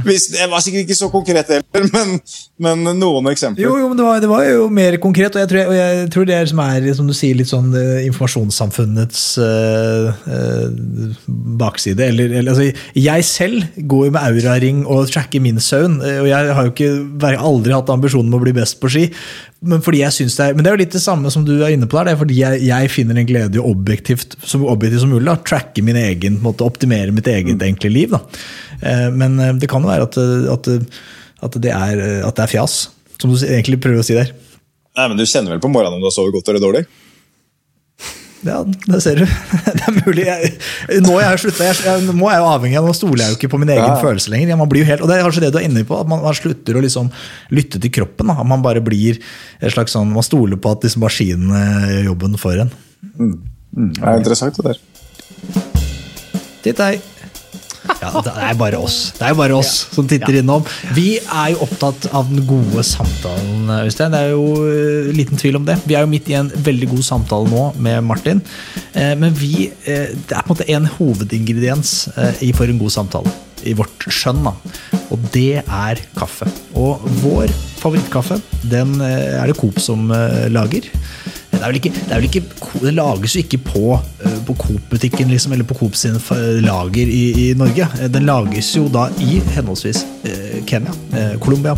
[0.06, 2.20] hvis, det var sikkert ikke så konkret heller, men,
[2.62, 3.66] men noen eksempler.
[3.66, 6.12] Jo, jo men det var, det var jo mer konkret, og jeg tror, og jeg
[6.14, 11.18] tror det er som er som du sier, litt sånn eh, informasjonssamfunnets øh, øh,
[11.62, 12.10] bakside.
[12.12, 16.56] Eller, eller, altså, jeg selv går jo med auraring og tracker min søvn, og jeg
[16.58, 16.94] har jo ikke,
[17.38, 19.08] aldri hatt ambisjonen om å bli best på ski.
[19.58, 21.98] Men, det er, men det er jo litt det samme som du er inne på
[21.98, 22.12] der.
[22.12, 25.26] Det er fordi jeg, jeg finner en glede i objektivt, så objektivt som mulig.
[25.26, 28.14] Da, tracke min egen, måte, optimere mitt eget enkle liv.
[28.14, 28.22] Da.
[28.82, 30.70] Eh, Men eh, det kan jo være at, eh, at,
[31.48, 32.78] at, det er, at det er fjas,
[33.22, 34.32] som du egentlig prøver å si der.
[34.98, 36.86] Nei, men Du kjenner vel på morgenen om du har sovet godt eller dårlig?
[38.46, 39.24] Ja, det ser du.
[39.78, 40.24] Det er mulig.
[40.28, 40.52] Jeg,
[41.04, 43.38] nå, jeg sluttet, jeg, jeg, nå er jeg jo avhengig av, nå stoler jeg jo
[43.40, 43.96] ikke på min egen Ja.
[44.02, 44.56] følelse lenger.
[44.60, 46.22] Man blir jo helt, og det er kanskje det du er inne på, at man,
[46.24, 47.10] man slutter å liksom
[47.58, 48.30] lytte til kroppen.
[48.30, 48.46] Da.
[48.48, 51.64] Man bare blir et slags sånn, man stoler på at liksom maskinene
[51.96, 52.72] gjør jobben for en.
[53.02, 54.82] Det er interessant, det der.
[56.64, 56.94] Titt hei.
[58.02, 60.66] Ja, det er bare oss Det er jo bare oss som titter innom.
[60.96, 64.14] Vi er jo opptatt av den gode samtalen, Øystein.
[64.14, 65.78] Det er jo eh, liten tvil om det.
[65.88, 68.42] Vi er jo midt i en veldig god samtale nå med Martin.
[68.94, 71.96] Eh, Men vi, eh, det er på en måte en hovedingrediens
[72.44, 73.34] i for en god samtale.
[73.68, 74.54] I vårt skjønn, da.
[75.12, 76.46] Og det er kaffe.
[76.78, 78.38] Og vår favorittkaffe,
[78.70, 80.12] den er det Coop som
[80.54, 80.86] lager.
[81.58, 82.42] Det, er vel ikke, det, vel ikke,
[82.84, 86.20] det lages jo ikke på, eh, på Coop-butikken liksom, eller på Coop sin
[86.62, 87.88] lager i, i Norge.
[87.98, 90.94] Eh, Den lages jo da i henholdsvis eh, Kenya,
[91.42, 91.78] Colombia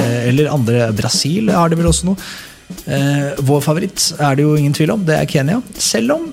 [0.00, 2.28] eller andre Brasil har det vel også noe.
[3.42, 5.58] Vår favoritt er det jo ingen tvil om, det er Kenya.
[5.74, 6.28] Selv om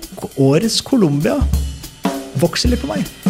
[0.45, 1.39] årets Colombia
[2.38, 3.27] vokser litt på meg.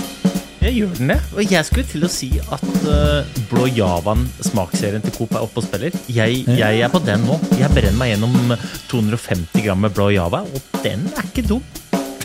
[0.67, 1.15] Jeg gjør den det.
[1.31, 5.61] Og jeg skulle til å si at uh, Blå Javan, smaksserien til Coop, er oppe
[5.61, 5.93] og spiller.
[6.11, 7.37] Jeg, jeg er på den nå.
[7.55, 8.51] Jeg brenner meg gjennom
[8.91, 11.63] 250 gram med Blå Java, og den er ikke dum.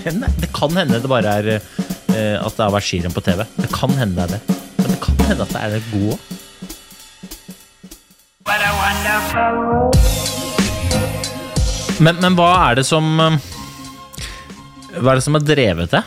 [0.01, 3.23] Den er, det kan hende det bare er uh, at det har vært skirenn på
[3.23, 3.45] TV.
[3.61, 4.59] Det kan hende det er det.
[4.81, 6.31] Men det kan hende at det er det gode òg.
[12.03, 13.37] Men, men hva er det som eh,
[14.99, 16.03] Hva er det som har drevet det?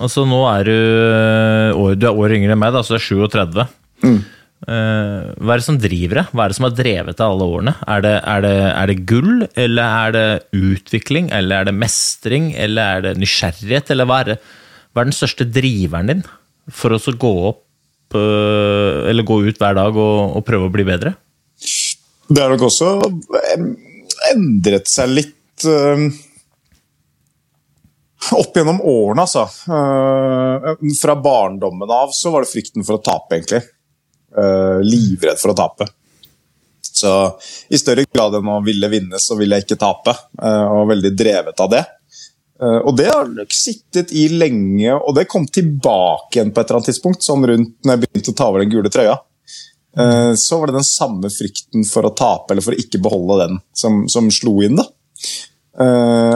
[0.00, 3.34] Altså Nå er du eh, Du er år yngre enn meg, da, så du er
[3.34, 3.66] 37.
[4.62, 6.24] Eh, hva er det som driver det?
[6.30, 7.74] Hva er det som har drevet deg alle årene?
[7.90, 12.52] Er det, er, det, er det gull, eller er det utvikling, eller er det mestring,
[12.54, 14.38] eller er det nysgjerrighet, eller hva er, det,
[14.92, 16.24] hva er den største driveren din
[16.70, 20.86] for å gå opp eh, Eller gå ut hver dag og, og prøve å bli
[20.86, 21.16] bedre?
[22.32, 22.94] Det har nok også
[24.30, 25.66] endret seg litt
[28.30, 29.42] opp gjennom årene, altså.
[29.42, 33.62] Eh, fra barndommen av så var det frykten for å tape, egentlig.
[34.38, 35.88] Eh, livredd for å tape.
[36.92, 37.10] Så
[37.72, 40.14] i større grad enn å ville vinne, så ville jeg ikke tape.
[40.42, 41.84] eh, og veldig drevet av det.
[42.62, 46.78] Og det har nok sittet i lenge, og det kom tilbake igjen på et eller
[46.78, 49.16] annet tidspunkt, sånn rundt når jeg begynte å ta over den gule trøya.
[50.38, 53.58] Så var det den samme frykten for å tape eller for å ikke beholde den
[53.74, 54.78] som, som slo inn.
[54.78, 54.86] da.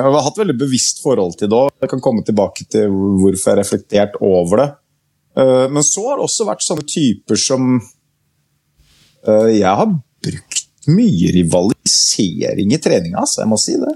[0.06, 1.70] Jeg har hatt veldig bevisst forhold til det òg.
[1.82, 4.68] Jeg kan komme tilbake til hvorfor jeg har reflektert over det.
[5.40, 7.76] Eh, men så har det også vært sånne typer som
[9.26, 13.42] eh, Jeg har brukt mye rivalisering i treninga, altså.
[13.42, 13.94] Jeg må si det.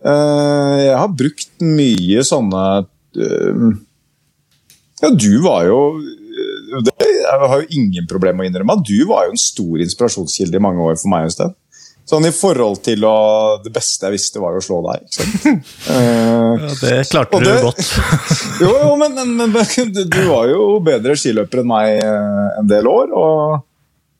[0.00, 2.64] Eh, jeg har brukt mye sånne
[5.00, 5.80] Ja, du var jo
[6.86, 10.56] det, Jeg har jo ingen problem med å innrømme du var jo en stor inspirasjonskilde
[10.56, 11.28] i mange år for meg.
[11.28, 11.52] Øystein.
[12.10, 13.16] Sånn i forhold til å
[13.62, 15.04] Det beste jeg visste, var å slå deg.
[15.06, 15.70] Ikke sant?
[15.86, 17.92] ja, det klarte du det- godt.
[18.64, 22.88] jo, jo, men, men, men du, var jo bedre skiløper enn meg eh, en del
[22.90, 23.62] år, og,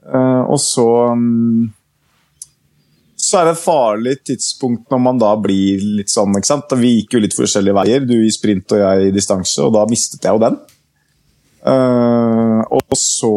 [0.07, 0.87] eh, og så
[1.19, 1.71] mm,
[3.21, 6.77] Så er det et farlig tidspunkt når man da blir litt sånn ikke sant?
[6.79, 9.83] Vi gikk jo litt forskjellige veier, du i sprint og jeg i distanse, og da
[9.91, 10.61] mistet jeg jo den.
[11.61, 13.35] Eh, og så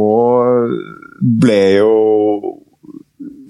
[1.19, 1.97] ble jo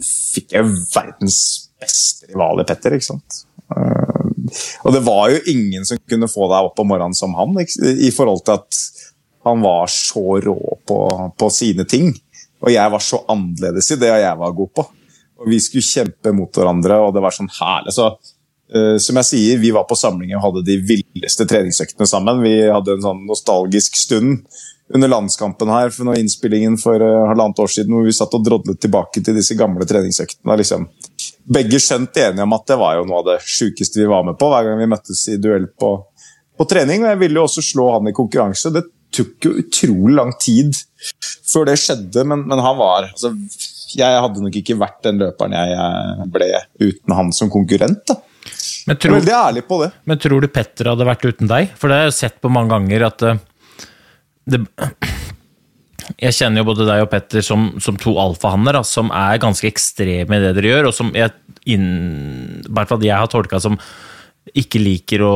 [0.04, 1.39] Fikk jeg verdens
[1.82, 3.44] beste rival i Petter, ikke sant.
[3.74, 4.13] Eh,
[4.84, 8.12] og det var jo ingen som kunne få deg opp om morgenen som han, i
[8.13, 8.82] forhold til at
[9.44, 11.00] han var så rå på,
[11.39, 12.13] på sine ting.
[12.63, 14.86] Og jeg var så annerledes i det jeg var god på.
[15.44, 17.92] Og vi skulle kjempe mot hverandre, og det var sånn herlig.
[17.96, 18.06] Så,
[18.76, 22.39] uh, som jeg sier, vi var på samlinger og hadde de villeste treningsøktene sammen.
[22.46, 24.46] Vi hadde en sånn nostalgisk stund
[24.95, 28.45] under landskampen her for noe innspillingen for uh, halvannet år siden, hvor vi satt og
[28.45, 30.58] drodlet tilbake til disse gamle treningsøktene.
[30.62, 30.88] Liksom.
[31.58, 34.38] Begge skjønt enige om at det var jo noe av det sjukeste vi var med
[34.39, 35.95] på hver gang vi møttes i duell på,
[36.58, 37.06] på trening.
[37.06, 38.73] Og jeg ville jo også slå han i konkurranse.
[38.73, 40.77] Det tok jo utrolig lang tid
[41.53, 43.34] før det skjedde, men, men han var altså,
[43.93, 46.51] Jeg hadde nok ikke vært den løperen jeg ble
[46.82, 48.06] uten han som konkurrent.
[48.10, 48.21] da.
[48.88, 49.89] Men Jeg er veldig ærlig på det.
[50.10, 51.73] Men tror du Petter hadde vært uten deg?
[51.79, 53.41] For det har jeg sett på mange ganger at eh,
[54.49, 54.63] det,
[56.19, 60.39] Jeg kjenner jo både deg og Petter som, som to alfahanner, som er ganske ekstreme
[60.39, 61.32] i det dere gjør, og som jeg,
[61.69, 63.79] inn, jeg har tolka som
[64.60, 65.36] ikke liker å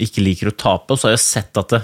[0.00, 0.94] ikke liker å tape.
[0.94, 1.82] Og så har jeg sett at det,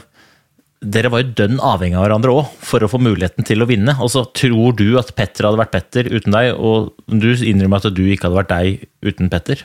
[0.96, 3.96] dere var jo dønn avhengig av hverandre òg, for å få muligheten til å vinne.
[4.02, 7.96] Og så tror du at Petter hadde vært Petter uten deg, og du innrømmer at
[7.96, 9.64] du ikke hadde vært deg uten Petter.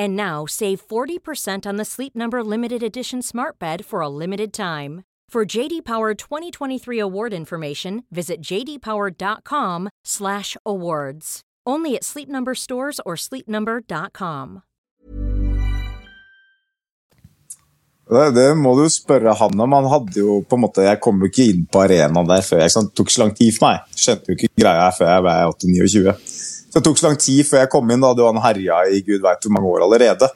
[0.00, 4.54] And now save 40% on the Sleep Number limited edition Smart Bed for a limited
[4.54, 5.02] time.
[5.28, 11.40] For JD Power 2023 award information, visit jdpower.com/awards.
[11.66, 14.62] Only at Sleep Number stores or sleepnumber.com.
[18.10, 19.72] Det, det må du spørre han om.
[19.72, 22.58] Han hadde jo på en måte, Jeg kom jo ikke inn på arenaen der før.
[22.64, 23.80] jeg, Det tok så lang tid for meg.
[23.94, 26.49] Skjønte jo ikke greia før jeg ble 28-29.
[26.70, 28.02] Så det tok så lang tid før jeg kom inn.
[28.02, 30.30] Da det var han herja i gud veit hvor mange år allerede.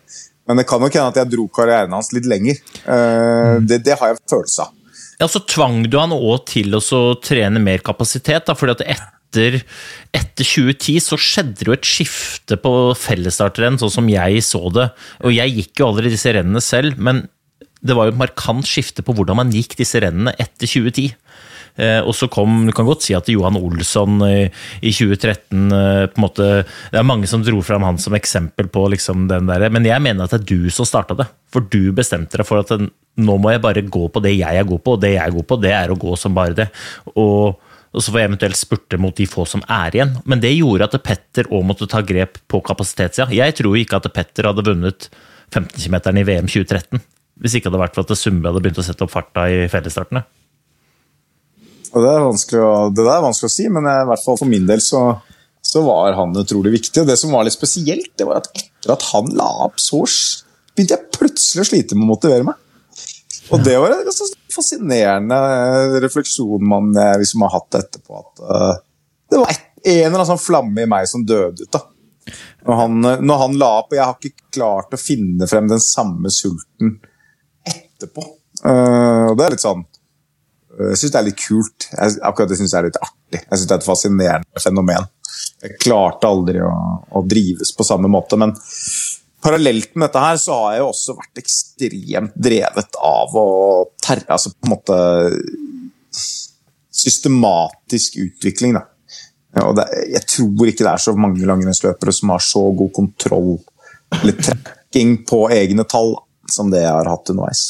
[0.45, 2.59] Men det kan nok hende at jeg dro karrieren hans litt lenger.
[2.85, 4.73] Uh, det, det, har jeg følelse av.
[5.21, 8.49] Ja, Så tvang du han òg til å trene mer kapasitet.
[8.49, 9.61] da, fordi at etter,
[10.13, 14.91] etter 2010 så skjedde det jo et skifte på fellesstartrenn, sånn som jeg så det.
[15.25, 17.25] Og jeg gikk jo aldri disse rennene selv, men
[17.85, 21.15] det var jo et markant skifte på hvordan man gikk disse rennene etter 2010.
[21.77, 24.47] Eh, og så kom, Du kan godt si at Johan Olsson i,
[24.79, 26.47] i 2013 eh, på en måte,
[26.93, 30.03] Det er mange som dro fram han som eksempel på liksom den der, men jeg
[30.05, 31.27] mener at det er du som starta det.
[31.51, 34.67] For du bestemte deg for at nå må jeg bare gå på det jeg er
[34.67, 36.69] god på, og det jeg er god på, det er å gå som bare det.
[37.15, 37.59] Og,
[37.95, 40.17] og så får jeg eventuelt spurte mot de få som er igjen.
[40.27, 43.31] Men det gjorde at Petter òg måtte ta grep på kapasitetssida.
[43.35, 45.11] Jeg tror ikke at Petter hadde vunnet
[45.55, 47.03] 15 km i VM 2013
[47.43, 49.65] hvis ikke det hadde vært for at Sumbe hadde begynt å sette opp farta i
[49.71, 50.23] fellesstartene.
[51.95, 54.83] Det er, å, det er vanskelig å si, men i hvert fall for min del
[54.83, 55.05] så,
[55.63, 57.03] så, var han utrolig viktig.
[57.03, 60.03] Og det som var litt spesielt, det var at etter at han la opp så
[60.75, 62.61] begynte jeg plutselig å slite med å motivere meg.
[63.53, 65.39] Og det var en ganske fascinerende
[66.03, 68.23] refleksjon man liksom har hatt etterpå.
[68.25, 68.85] At
[69.31, 71.71] det var et, en eller annen sånn flamme i meg som døde ut.
[71.75, 71.85] da.
[72.65, 75.83] Når han, når han la opp, og jeg har ikke klart å finne frem den
[75.83, 76.97] samme sulten
[77.69, 78.25] etterpå.
[78.65, 79.85] Uh, og det er litt sånn
[80.75, 81.89] Jeg syns det er litt kult.
[81.91, 83.41] Jeg, akkurat det syns jeg er litt artig.
[83.41, 85.11] Jeg syns det er et fascinerende fenomen.
[85.65, 86.73] Jeg klarte aldri å,
[87.11, 88.53] å, drives på samme måte, men
[89.45, 93.47] parallelt med dette her så har jeg jo også vært ekstremt drevet av å
[94.03, 94.99] terre Altså på en måte
[96.95, 98.85] systematisk utvikling, da.
[99.65, 103.53] Og det, jeg tror ikke det er så mange langrennsløpere som har så god kontroll
[104.15, 106.17] eller trekking på egne tall
[106.51, 107.69] som det jeg har hatt underveis.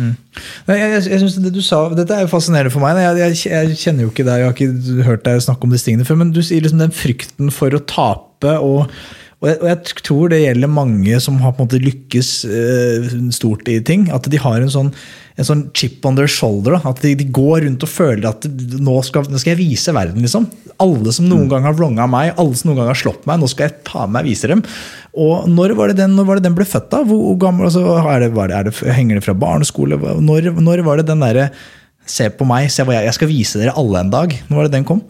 [0.00, 0.16] Mm.
[0.70, 3.00] Jeg, jeg, jeg synes det du sa, Dette er jo fascinerende for meg.
[3.20, 6.08] Jeg, jeg, kjenner jo ikke deg, jeg har ikke hørt deg snakke om disse tingene
[6.08, 8.56] før, men du sier liksom den frykten for å tape.
[8.56, 8.86] og,
[9.40, 13.10] og, jeg, og jeg, tror det gjelder mange som har på en måte lykkes eh,
[13.36, 14.08] stort i ting.
[14.14, 14.90] At de har en sånn,
[15.40, 16.76] en sånn chip on their shoulder.
[16.76, 16.94] Da.
[16.94, 18.48] At de, de, går rundt og føler at
[18.80, 20.24] nå skal, nå skal jeg vise verden.
[20.24, 20.48] liksom.
[20.80, 21.52] Alle som noen mm.
[21.52, 24.04] gang har vlonga meg, alle som noen gang har slått meg, nå skal jeg ta
[24.08, 24.64] meg vise dem.
[25.18, 27.02] Og når var det den, var det den ble født, da?
[27.06, 29.98] Hvor, gammel, altså, er det, er det, henger det fra barneskole?
[30.22, 31.50] Når, når var det den derre
[32.10, 34.32] Se på meg, se hva jeg, jeg skal vise dere alle en dag.
[34.48, 35.02] Når var det den kom?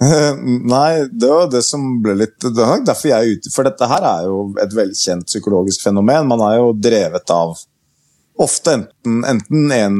[0.00, 0.32] Uh,
[0.64, 3.52] nei, det var det som ble litt Det nok derfor jeg er ute.
[3.52, 6.26] For dette her er jo et velkjent psykologisk fenomen.
[6.30, 7.52] Man er jo drevet av
[8.40, 9.98] ofte enten, enten en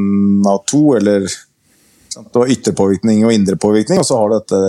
[0.48, 4.60] av to, eller sant, Du har ytterpåvirkning og indre påvirkning, og så har du dette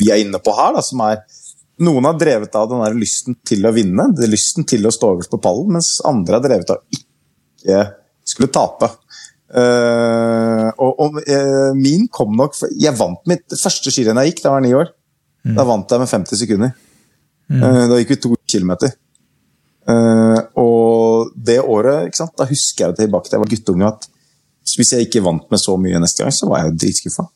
[0.00, 1.22] vi er inne på her, da, som er
[1.82, 5.32] noen har drevet av den der lysten til å vinne, lysten til å stå øverst
[5.32, 7.82] på pallen, mens andre har drevet av ikke
[8.26, 8.88] skulle tape.
[9.52, 14.48] Uh, og, og uh, min kom nok Jeg vant mitt første skirenn jeg gikk, da
[14.48, 14.92] jeg var ni år.
[15.44, 15.56] Mm.
[15.58, 16.74] Da vant jeg med 50 sekunder.
[17.52, 17.60] Mm.
[17.60, 18.96] Uh, da gikk vi to kilometer.
[20.62, 24.06] og det året, da husker jeg tilbake til jeg var guttunge, at
[24.78, 27.26] hvis jeg ikke vant med så mye neste gang, så var jeg dritskuffa.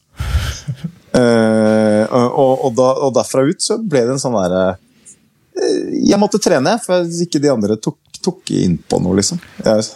[1.15, 6.19] Uh, og, og, da, og, derfra ut så ble det en sånn derre uh, Jeg
[6.21, 9.41] måtte trene, for ikke de andre tok, tok inn på noe, liksom.
[9.65, 9.87] Jeg,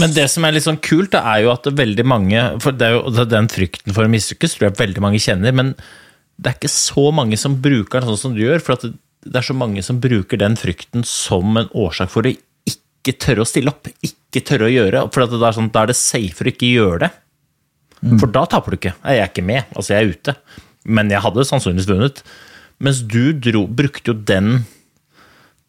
[0.00, 2.88] men det som er litt sånn kult, det er jo at veldig mange For det
[2.88, 5.74] er jo den frykten for å mislykkes tror jeg veldig mange kjenner, men
[6.34, 8.62] det er ikke så mange som bruker den sånn som du gjør.
[8.64, 13.14] For det er så mange som bruker den frykten som en årsak for å ikke
[13.22, 13.90] tørre å stille opp.
[14.02, 15.04] Ikke tørre å gjøre.
[15.14, 17.10] For da er, sånn, er det safer å ikke gjøre det.
[18.04, 18.18] Mm.
[18.20, 18.94] For da taper du ikke.
[19.00, 20.36] Jeg er ikke med, altså jeg er ute.
[20.84, 22.22] Men jeg hadde sannsynligvis vunnet.
[22.84, 24.64] Mens du dro, brukte jo den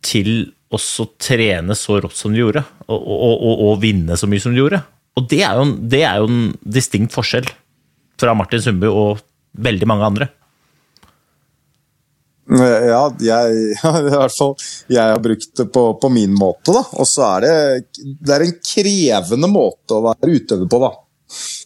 [0.06, 4.44] til også trene så rått som du gjorde, og, og, og, og vinne så mye
[4.44, 4.82] som du gjorde.
[5.16, 7.48] Og det er, jo, det er jo en distinkt forskjell
[8.20, 9.22] fra Martin Sundby og
[9.64, 10.28] veldig mange andre.
[12.46, 13.62] Ja, jeg,
[14.10, 14.54] i hvert fall,
[14.92, 16.76] jeg har brukt det på, på min måte.
[16.76, 16.84] da.
[17.00, 17.56] Og så er det,
[18.22, 20.82] det er en krevende måte å være utøver på.
[20.84, 20.92] da.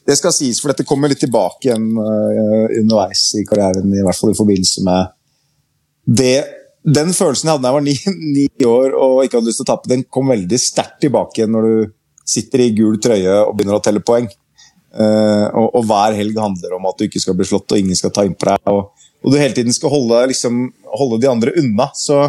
[0.10, 4.18] Det skal sies, for dette kommer litt tilbake igjen uh, underveis i karrieren, i hvert
[4.18, 5.16] fall i forbindelse med
[6.20, 6.38] det
[6.90, 7.96] Den følelsen jeg hadde da jeg var ni,
[8.38, 11.68] ni, år og ikke hadde lyst til å tape, den kom veldig sterkt tilbake når
[11.68, 11.92] du
[12.30, 14.30] sitter i gul trøye og begynner å telle poeng.
[14.90, 17.98] Uh, og, og, hver helg handler om at du ikke skal bli slått og ingen
[17.98, 18.72] skal ta innpå deg.
[18.74, 20.64] Og, og, du hele tiden skal holde, liksom,
[20.98, 21.90] holde de andre unna.
[21.98, 22.22] Så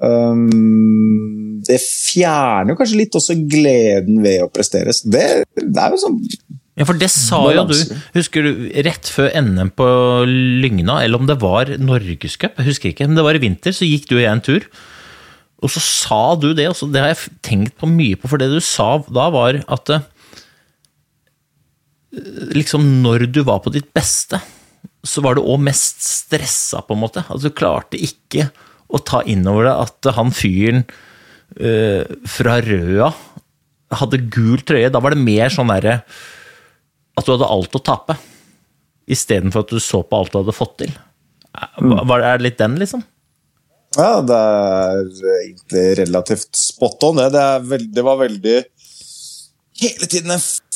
[0.00, 4.94] um, det fjerner jo kanskje litt også gleden ved å prestere.
[5.04, 5.26] Det,
[5.58, 6.20] det er jo sånn
[6.76, 7.76] ja, for det sa jo du,
[8.12, 9.86] husker du, rett før NM på
[10.28, 13.88] Lygna, eller om det var Norgescup, jeg husker ikke, men det var i vinter, så
[13.88, 14.66] gikk du og jeg en tur.
[15.64, 18.50] Og så sa du det, og det har jeg tenkt på mye på, for det
[18.52, 20.04] du sa da, var at eh,
[22.52, 24.42] liksom når du var på ditt beste,
[25.06, 27.24] så var du òg mest stressa, på en måte.
[27.24, 28.50] Altså, du klarte ikke
[28.92, 30.84] å ta inn over deg at han fyren
[31.58, 33.10] uh, fra Røa
[33.96, 34.90] hadde gul trøye.
[34.92, 36.00] Da var det mer sånn derre
[37.16, 38.16] at du hadde alt å tape,
[39.08, 40.94] istedenfor at du så på alt du hadde fått til.
[41.80, 43.04] Var det litt den, liksom?
[43.96, 45.04] Ja, det er
[45.40, 47.30] egentlig relativt spot on, det.
[47.32, 48.56] Det, veld, det var veldig
[49.76, 50.32] Hele tiden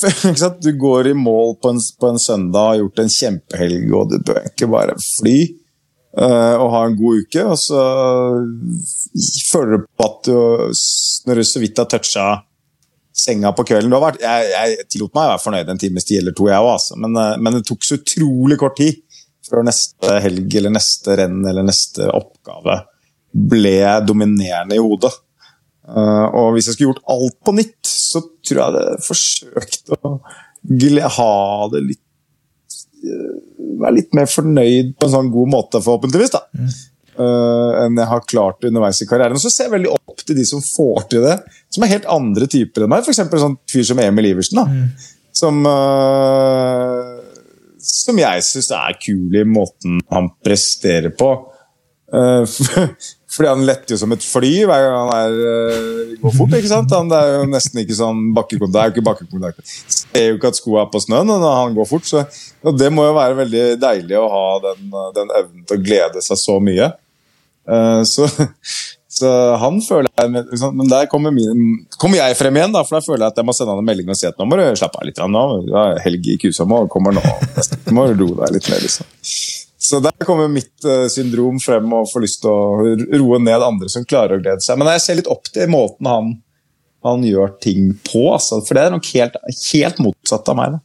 [0.64, 4.18] Du går i mål på en, på en, søndag, har gjort en kjempehelg, og du
[4.24, 5.38] bør ikke bare fly
[6.20, 7.45] uh, og ha en god uke.
[7.49, 7.84] Og så
[9.51, 10.36] føler du på at du,
[11.28, 12.28] når du så vidt har toucha
[13.21, 13.93] senga på kvelden.
[14.03, 16.73] Vært, jeg, jeg tillot meg å være fornøyd en times tid eller to, jeg òg,
[16.75, 16.99] altså.
[17.01, 19.01] men, eh, men, det tok så utrolig kort tid
[19.51, 22.77] før neste helg eller neste renn eller neste oppgave
[23.31, 23.75] ble
[24.07, 25.12] dominerende i hodet.
[25.91, 30.12] Uh, og hvis jeg skulle gjort alt på nytt, så tror jeg det forsøkte å
[31.16, 31.33] ha
[31.73, 33.39] det litt uh,
[33.81, 36.35] Være litt mer fornøyd på en sånn god måte, forhåpentligvis.
[36.35, 36.43] da.
[37.21, 39.37] Uh, enn jeg har klart underveis i karrieren.
[39.37, 41.37] Og så ser jeg veldig opp til de som får til det,
[41.68, 43.05] som er helt andre typer enn meg.
[43.05, 43.21] F.eks.
[43.27, 44.62] en sånn fyr som Emil Iversen.
[44.62, 45.09] da, mm.
[45.41, 47.21] Som, uh,
[47.85, 51.35] som jeg syns er kul i måten han presterer på.
[52.11, 52.43] Uh,
[53.35, 56.57] fordi han letter jo som et fly hver gang han er, uh, går fort.
[56.57, 56.97] ikke sant?
[56.97, 58.73] Han, det er jo nesten ikke sånn bakkekontakt.
[58.79, 59.77] Det er jo ikke bakkekontakt.
[59.99, 62.09] Ser jo ikke at skoa er på snøen når han går fort.
[62.09, 62.25] Så,
[62.64, 64.91] og det må jo være veldig deilig å ha den,
[65.21, 66.91] den evnen til å glede seg så mye.
[67.71, 68.27] Uh, så,
[69.18, 69.31] så,
[69.62, 73.25] han føler jeg Men der kommer, min, kommer, jeg frem igjen, da, for da føler
[73.27, 75.01] jeg at jeg må sende han en melding og si at nå må du slappe
[75.01, 75.23] av litt.
[75.23, 75.47] Nå,
[76.05, 77.25] helg i Kusamo kommer nå.
[77.87, 79.09] Nå må roe deg litt ned, liksom.
[79.81, 82.93] Så der kommer mitt uh, syndrom frem og får lyst til å
[83.23, 84.79] roe ned andre som klarer å glede seg.
[84.81, 86.35] Men jeg ser litt opp til måten han,
[87.07, 89.39] han gjør ting på, altså, for det er nok helt,
[89.71, 90.77] helt motsatt av meg.
[90.77, 90.85] da.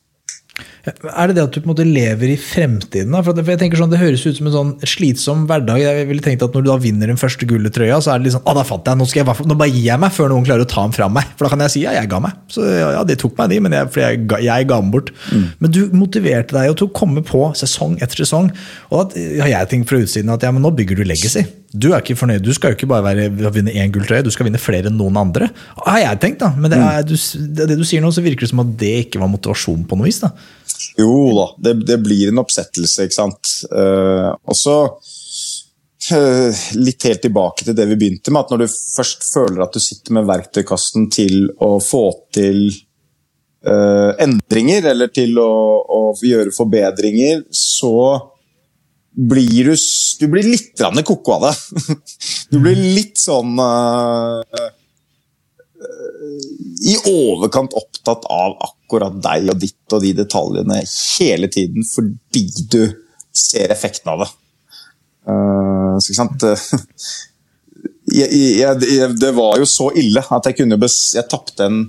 [0.86, 3.14] Er det det at du på en måte lever i fremtiden?
[3.16, 3.22] Da?
[3.26, 5.82] For jeg tenker sånn, Det høres ut som en sånn slitsom hverdag.
[5.82, 8.46] Jeg ville tenkt at Når du da vinner den første gulletrøya, så er det liksom
[8.46, 9.00] Å, der fant jeg!
[9.00, 11.34] Nå, jeg, nå bare gir jeg meg før noen klarer å ta den fra meg.
[11.36, 12.38] For da kan jeg si ja, jeg ga meg.
[12.54, 15.12] Så ja, det tok meg, de, men jeg, for jeg, jeg ga den bort.
[15.34, 15.46] Mm.
[15.64, 18.52] Men du motiverte deg jo til å komme på sesong etter sesong.
[18.94, 21.48] Og da har jeg tenkt fra utsiden at ja, men nå bygger du legacy.
[21.76, 24.48] Du er ikke fornøyd, du skal jo ikke bare være, vinne én gulltrøye, du skal
[24.48, 25.50] vinne flere enn noen andre.
[25.84, 28.48] Har jeg tenkt da, Men det, er, du, det, det du sier nå, så virker
[28.48, 30.22] det som at det ikke var motivasjon på noe vis.
[30.24, 30.32] da.
[31.00, 33.52] Jo da, det, det blir en oppsettelse, ikke sant.
[33.72, 34.78] Uh, og så
[36.16, 39.76] uh, litt helt tilbake til det vi begynte med, at når du først føler at
[39.76, 42.06] du sitter med verktøykassen til å få
[42.36, 42.70] til
[43.68, 45.52] uh, endringer, eller til å,
[45.84, 47.96] å, gjøre forbedringer, så
[49.16, 49.76] blir du,
[50.20, 51.56] du blir litt ko-ko av det.
[52.52, 53.58] Du blir litt sånn
[56.86, 62.82] i overkant opptatt av akkurat deg og ditt og de detaljene hele tiden fordi du
[63.36, 64.30] ser effekten av det.
[65.26, 66.14] Uh, så,
[68.20, 71.80] jeg, jeg, jeg, det var jo så ille at jeg kunne bes, Jeg tapte en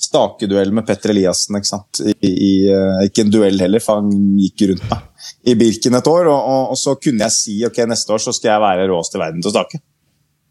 [0.00, 1.58] stakeduell med Petter Eliassen.
[1.60, 1.80] Ikke,
[2.24, 5.06] I, i, uh, ikke en duell heller, for han gikk rundt meg
[5.50, 6.30] i Birken et år.
[6.30, 9.16] Og, og, og, så kunne jeg si ok, neste år så skal jeg være råest
[9.16, 9.82] i verden til å stake.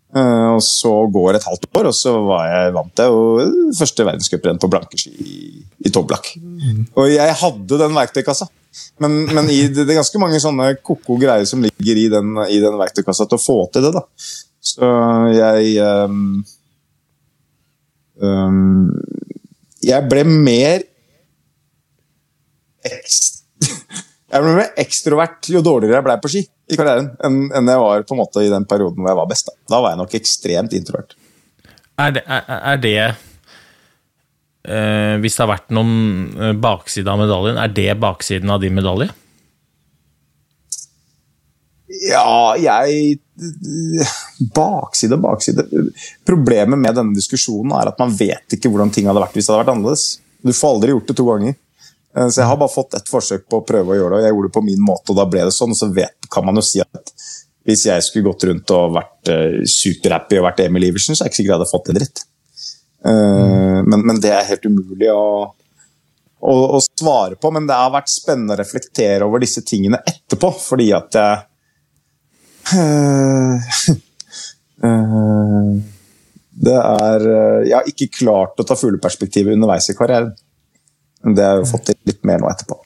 [0.10, 4.06] Uh, og så går et halvt år, og så var jeg, vant til og første
[4.08, 5.42] verdenscuprenn på blankeski i,
[5.86, 6.32] i topplakk.
[6.42, 6.88] Mm.
[6.98, 8.50] Og jeg hadde den verktøykassa.
[9.02, 12.36] Men, men i, det, det, er ganske mange sånne ko-ko greier som ligger i den,
[12.50, 13.94] i den, verktøykassa til å få til det.
[13.98, 14.04] da.
[14.70, 14.90] Så
[15.34, 16.42] jeg um,
[18.22, 18.90] um,
[19.86, 20.84] Jeg ble mer
[24.30, 28.04] Jeg ble mer ekstrovert jo dårligere jeg ble på ski i karrieren enn, jeg var
[28.06, 29.50] på en måte i den perioden hvor jeg var best.
[29.50, 31.16] Da, da var jeg nok ekstremt introvert.
[32.00, 32.94] Er det, er, er det
[34.70, 35.96] eh, Hvis det har vært noen
[36.38, 39.10] eh, bakside av medaljen, er det baksiden av din medalje?
[41.90, 43.18] Ja, jeg
[44.54, 45.64] Bakside bakside.
[46.28, 49.54] Problemet med denne diskusjonen er at man vet ikke hvordan ting hadde vært hvis det
[49.54, 50.06] hadde vært annerledes.
[50.44, 51.56] Du får aldri gjort det to ganger.
[52.16, 54.26] Eh, Så jeg har bare fått ett forsøk på å prøve å gjøre det, og
[54.28, 55.76] jeg gjorde det på min måte, og da ble det sånn.
[55.78, 57.14] Så vet, kan man jo si at
[57.68, 61.30] hvis jeg skulle gått rundt og vært uh, superhappy og vært Emil Iversen, så er
[61.30, 62.24] jeg ikke sikkert jeg hadde fått en dritt.
[63.06, 65.54] Eh, men, men det er helt umulig å,
[66.40, 67.52] å, svare på.
[67.56, 71.40] Men det har vært spennende å reflektere over disse tingene etterpå, fordi at jeg eh,
[71.40, 71.46] eh,
[76.60, 80.34] Det er eh, Jeg har ikke klart å ta fugleperspektivet underveis i karrieren.
[81.24, 82.78] Men det har jeg fått til litt mer nå etterpå.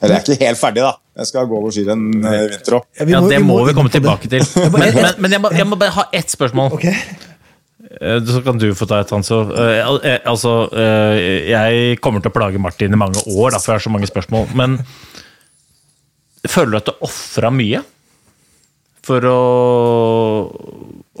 [0.00, 0.92] Eller jeg er ikke helt ferdig, da.
[1.20, 2.86] Jeg skal gå over skirenn eh, i vinter òg.
[2.96, 4.44] Ja, Ja, det må vi komme tilbake til.
[4.72, 6.72] Men, men, men jeg, må, jeg må bare ha ett spørsmål.
[6.78, 6.86] Ok.
[6.88, 9.42] Eh, Så kan du få ta et, Hanso.
[9.52, 11.20] Eh, eh, Altså, eh,
[11.52, 14.08] jeg kommer til å plage Martin i mange år, da, for jeg har så mange
[14.08, 14.48] spørsmål.
[14.56, 14.78] Men
[16.48, 17.82] føler du at du ofra mye
[19.06, 19.40] for å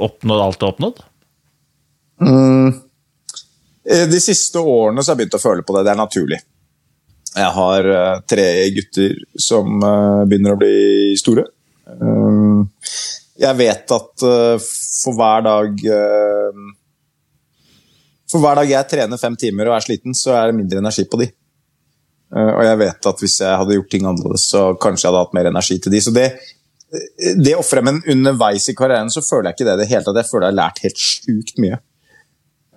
[0.00, 1.02] oppnå alt du har oppnådd?
[2.20, 2.78] Mm.
[4.10, 5.86] De siste årene så har jeg begynt å føle på det.
[5.88, 6.40] Det er naturlig.
[7.30, 11.46] Jeg har eh, tre gutter som eh, begynner å bli store.
[11.90, 12.66] Um,
[13.38, 14.68] jeg vet at eh,
[15.00, 15.80] for hver dag
[18.30, 21.02] For hver dag jeg trener fem timer og er sliten, så er det mindre energi
[21.10, 21.26] på de.
[22.30, 25.34] Og jeg vet at hvis jeg hadde gjort ting annerledes, så kanskje jeg hadde hatt
[25.34, 26.02] mer energi til de.
[26.04, 26.28] Så det,
[27.38, 30.06] det å fremme men underveis i karrieren så føler jeg ikke det i det hele
[30.06, 30.18] tatt.
[30.18, 31.78] Jeg føler jeg har lært helt sjukt mye.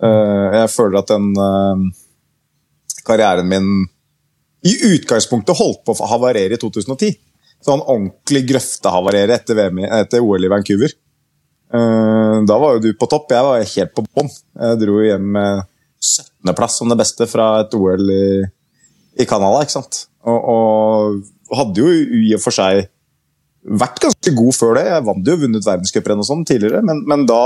[0.02, 1.84] Eh, jeg føler at den eh,
[3.06, 3.68] karrieren min
[4.64, 7.18] i utgangspunktet holdt på å havarere i 2010.
[7.64, 9.60] Sånn ordentlig grøftehavarere etter,
[9.98, 10.94] etter OL i Vancouver.
[11.74, 14.32] Eh, da var jo du på topp, jeg var helt på bånn.
[14.60, 15.64] Jeg dro hjem med
[16.04, 18.26] 17.-plass som det beste fra et OL i,
[19.20, 20.04] i Canada, ikke sant.
[20.24, 22.86] Og, og hadde jo i og for seg
[23.64, 24.84] vært ganske god før det.
[24.90, 27.44] Jeg vant jo vunnet verdenscuprenn og sånn tidligere, men, men da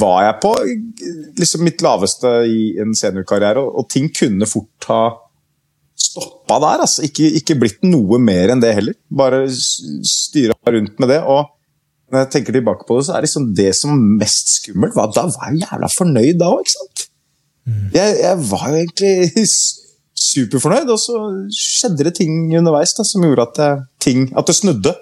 [0.00, 0.52] var jeg på
[1.38, 5.02] liksom mitt laveste i en seniorkarriere, og, og ting kunne fort ha
[6.00, 6.84] stoppa der.
[6.86, 7.04] Altså.
[7.06, 8.96] Ikke, ikke blitt noe mer enn det heller.
[9.08, 11.20] Bare styra rundt med det.
[11.22, 11.46] Og
[12.10, 15.28] når jeg tenker tilbake på det, så er liksom det som mest skummelt, var, da
[15.30, 17.06] var jeg jævla fornøyd da òg, ikke sant?
[17.94, 19.44] Jeg, jeg var jo egentlig
[20.16, 21.20] superfornøyd, og så
[21.54, 24.94] skjedde det ting underveis da, som gjorde at, ting, at det snudde.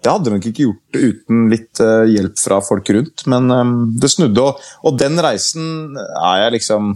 [0.00, 4.08] Det hadde nok ikke gjort uten litt eh, hjelp fra folk rundt, men eh, det
[4.12, 4.40] snudde.
[4.40, 6.94] Og, og den reisen er jeg liksom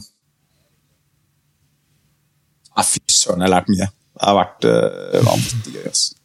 [2.74, 3.86] Nei, Fy søren, jeg har lært mye.
[4.14, 5.84] Det har vært uh, vanvittig gøy.
[5.86, 6.16] Altså.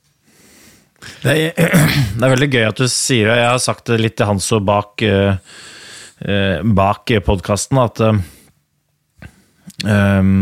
[1.22, 1.52] Det er,
[2.16, 3.36] det er veldig gøy at du sier det.
[3.38, 5.38] Jeg har sagt det litt til Hanso bak, uh,
[6.80, 8.02] bak podkasten, at
[9.86, 10.34] um,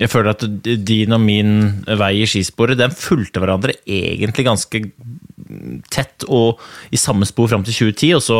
[0.00, 1.56] jeg føler at din og min
[2.00, 4.80] vei i skisporet den fulgte hverandre egentlig ganske
[5.92, 6.60] tett og
[6.94, 8.12] i samme spor fram til 2010.
[8.16, 8.38] Og så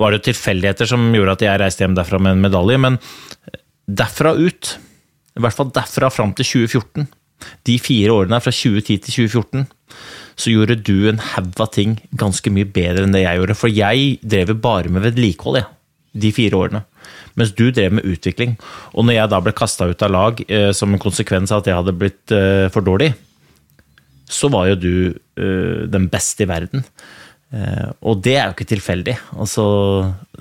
[0.00, 2.80] var det jo tilfeldigheter som gjorde at jeg reiste hjem derfra med en medalje.
[2.80, 2.96] Men
[3.84, 4.76] derfra ut,
[5.36, 7.10] i hvert fall derfra fram til 2014,
[7.66, 9.66] de fire årene fra 2010 til 2014,
[10.38, 13.58] så gjorde du en haug av ting ganske mye bedre enn det jeg gjorde.
[13.58, 15.68] For jeg drev bare med vedlikehold, jeg,
[16.24, 16.84] de fire årene.
[17.38, 18.56] Mens du drev med utvikling.
[18.92, 21.70] Og når jeg da ble kasta ut av lag eh, som en konsekvens av at
[21.70, 23.12] jeg hadde blitt eh, for dårlig,
[24.32, 26.84] så var jo du eh, den beste i verden.
[27.52, 29.16] Eh, og det er jo ikke tilfeldig.
[29.36, 29.64] Altså,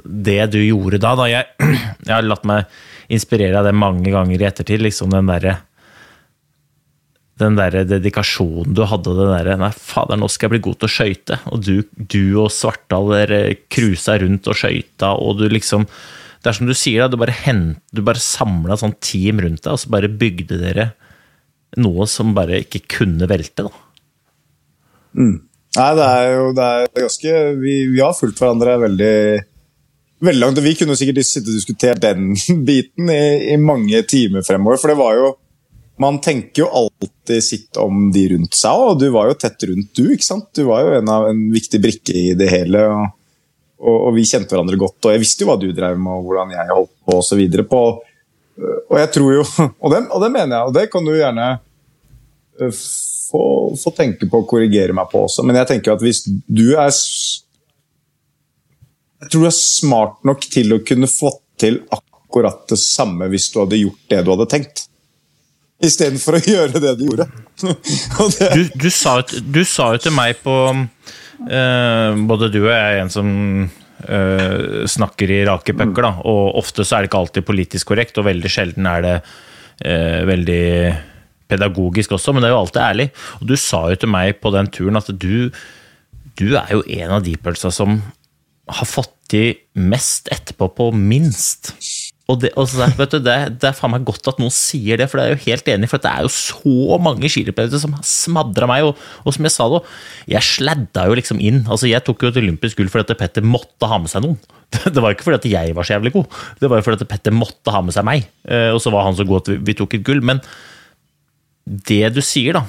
[0.06, 1.50] det du gjorde da, da jeg,
[2.08, 2.80] jeg har latt meg
[3.12, 5.60] inspirere av det mange ganger i ettertid, liksom den derre
[7.42, 10.88] den der dedikasjonen du hadde, den derre Nei, fader, nå skal jeg bli god til
[10.88, 11.38] å skøyte.
[11.50, 13.16] Og du, du og Svartdal
[13.72, 15.88] cruisa rundt og skøyta, og du liksom
[16.42, 19.62] Det er som du sier, da, du bare, hent, du bare samla sånn team rundt
[19.62, 20.92] deg, og så bare bygde dere
[21.80, 23.72] noe som bare ikke kunne velte, da.
[25.78, 29.16] Nei, det er jo det er ganske Vi, vi har fulgt hverandre veldig
[30.24, 30.60] veldig langt.
[30.60, 32.34] og Vi kunne sikkert sittet og diskutert den
[32.68, 34.82] biten i, i mange timer fremover.
[34.82, 35.32] For det var jo
[36.02, 39.92] Man tenker jo alltid sitt om de rundt seg, og du var jo tett rundt,
[39.94, 40.08] du.
[40.10, 40.48] ikke sant?
[40.58, 42.82] Du var jo en, av, en viktig brikke i det hele.
[42.90, 43.12] og,
[43.82, 46.28] og, og vi kjente hverandre godt, og jeg visste jo hva du drev med, og
[46.28, 47.84] hvordan jeg holdt på videre på.
[48.92, 49.46] Og jeg tror jo,
[49.84, 51.48] og det, og det mener jeg, og det kan du gjerne
[52.62, 52.82] øh,
[53.32, 53.44] få,
[53.84, 56.92] få tenke på og korrigere meg på også, men jeg tenker at hvis du er
[59.22, 61.30] Jeg tror du er smart nok til å kunne få
[61.62, 64.86] til akkurat det samme hvis du hadde gjort det du hadde tenkt.
[65.82, 67.28] Istedenfor å gjøre det du gjorde.
[67.62, 70.56] det, Du, du, sa, du sa jo til meg på
[71.50, 73.30] eh, Både du og jeg er en som
[73.68, 76.14] uh, snakker i rake pucker, da.
[76.28, 80.22] Og ofte så er det ikke alltid politisk korrekt, og veldig sjelden er det uh,
[80.30, 80.66] veldig
[81.52, 83.08] pedagogisk også, men det er jo alltid ærlig.
[83.42, 85.52] Og du sa jo til meg på den turen at du,
[86.40, 88.00] du er jo en av de pølsa som
[88.72, 91.74] har fått til mest etterpå på minst.
[92.32, 95.00] Og, det, og så, vet du, det, det er faen meg godt at noen sier
[95.02, 95.90] det, for det er jo helt enig.
[95.92, 98.88] For det er jo så mange skiløpere som har smadra meg.
[98.88, 99.82] Og, og, som jeg sa da,
[100.32, 101.64] jeg sladda jo liksom inn.
[101.68, 104.40] Altså Jeg tok jo et olympisk gull fordi at Petter måtte ha med seg noen.
[104.96, 107.10] Det var ikke fordi at jeg var så jævlig god, det var jo fordi at
[107.12, 108.30] Petter måtte ha med seg meg.
[108.48, 110.22] Eh, og så var han så god at vi, tok et gull.
[110.24, 110.40] Men
[111.68, 112.64] det du sier, da,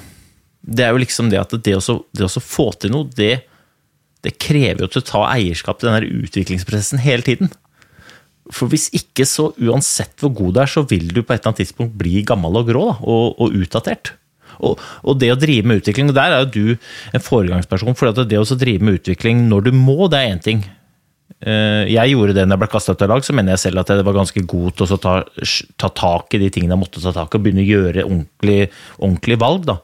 [0.63, 3.45] det er jo liksom det at det å, det å få til noe, det,
[4.27, 7.53] det krever jo at du tar eierskap til den utviklingsprosessen hele tiden.
[8.51, 11.53] For hvis ikke, så uansett hvor god du er, så vil du på et eller
[11.53, 14.13] annet tidspunkt bli gammel og grå da, og, og, utdatert.
[14.59, 17.95] Og, og, det å drive med utvikling, og der er jo du en foregangsperson.
[17.97, 20.63] For det å drive med utvikling når du må, det er én ting.
[21.43, 23.81] Eh, jeg gjorde det når jeg ble kasta ut av lag, så mener jeg selv
[23.81, 25.15] at jeg var ganske god til å ta,
[25.81, 28.59] ta tak i de tingene jeg måtte ta tak i, og begynne å gjøre ordentlig,
[28.99, 29.67] ordentlig valg.
[29.71, 29.79] da.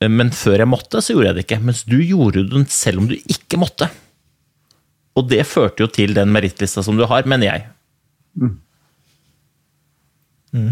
[0.00, 1.64] Eh, men før jeg måtte, så gjorde jeg det ikke.
[1.68, 3.90] Mens du gjorde det selv om du ikke måtte.
[5.20, 7.66] Og det førte jo til den merittlista som du har, mener jeg.
[8.40, 8.54] Mm.
[10.56, 10.70] Mm.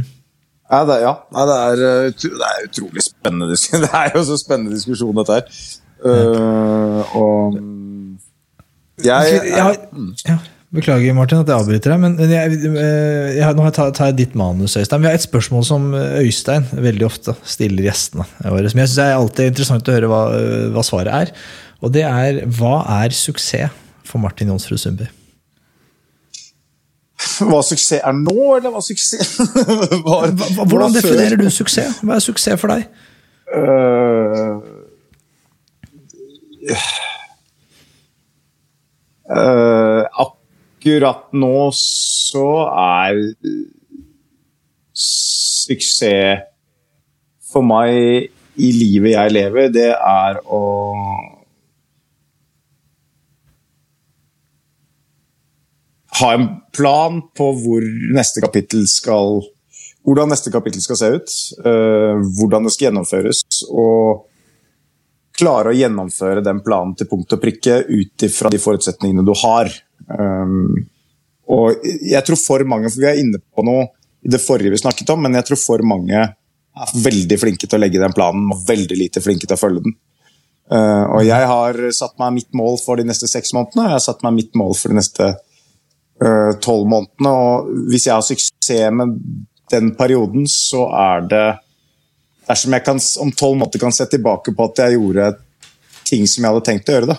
[0.68, 1.14] Ja, det, ja.
[1.32, 3.56] det, er, eh, det, er, utrolig spennende.
[3.84, 5.66] Det er jo så spennende diskusjon, dette her.
[5.98, 7.56] Uh, og
[9.02, 9.78] jeg, jeg, jeg
[10.28, 10.36] ja,
[10.74, 12.02] Beklager, Martin, at jeg avbryter deg.
[12.02, 15.00] Men jeg, eh, jeg, nå tar jeg ditt manus, Øystein.
[15.00, 18.68] Vi har et spørsmål som Øystein veldig ofte stiller gjestene våre.
[18.68, 20.22] Som jeg syns er alltid interessant å høre hva,
[20.74, 21.32] hva svaret er.
[21.80, 23.72] Og det er hva er suksess?
[24.08, 25.08] For Martin Jonsrud Sundby?
[27.48, 29.38] Hva suksess er nå, eller hva suksess
[30.06, 30.32] var?
[30.64, 32.00] Hvordan definerer du suksess?
[32.02, 32.86] Hva er suksess for deg?
[33.48, 34.58] Uh,
[39.32, 43.22] uh, akkurat nå så er
[44.98, 46.46] suksess
[47.48, 48.28] for meg
[48.58, 50.62] i livet jeg lever, det er å
[56.20, 59.40] ha en plan på hvor neste kapittel skal
[60.08, 61.32] hvordan neste kapittel skal se ut,
[61.66, 64.24] uh, hvordan det skal gjennomføres, og
[65.38, 69.70] klare å gjennomføre den planen til punkt og prikke ut ifra de forutsetningene du har.
[70.08, 70.88] Um,
[71.48, 73.86] og jeg tror for mange, for Vi er inne på noe
[74.24, 77.78] i det forrige vi snakket om, men jeg tror for mange er veldig flinke til
[77.78, 79.96] å legge den planen og veldig lite flinke til å følge den.
[80.68, 83.98] Uh, og Jeg har satt meg mitt mål for de neste seks månedene, og jeg
[83.98, 85.30] har satt meg mitt mål for de neste
[86.64, 87.30] tolv månedene.
[87.30, 89.16] Og hvis jeg har suksess med
[89.70, 91.46] den perioden, så er det
[92.48, 95.26] Dersom jeg kan, om tolv måneder kan se tilbake på at jeg gjorde
[96.08, 97.16] ting som jeg hadde tenkt å gjøre da.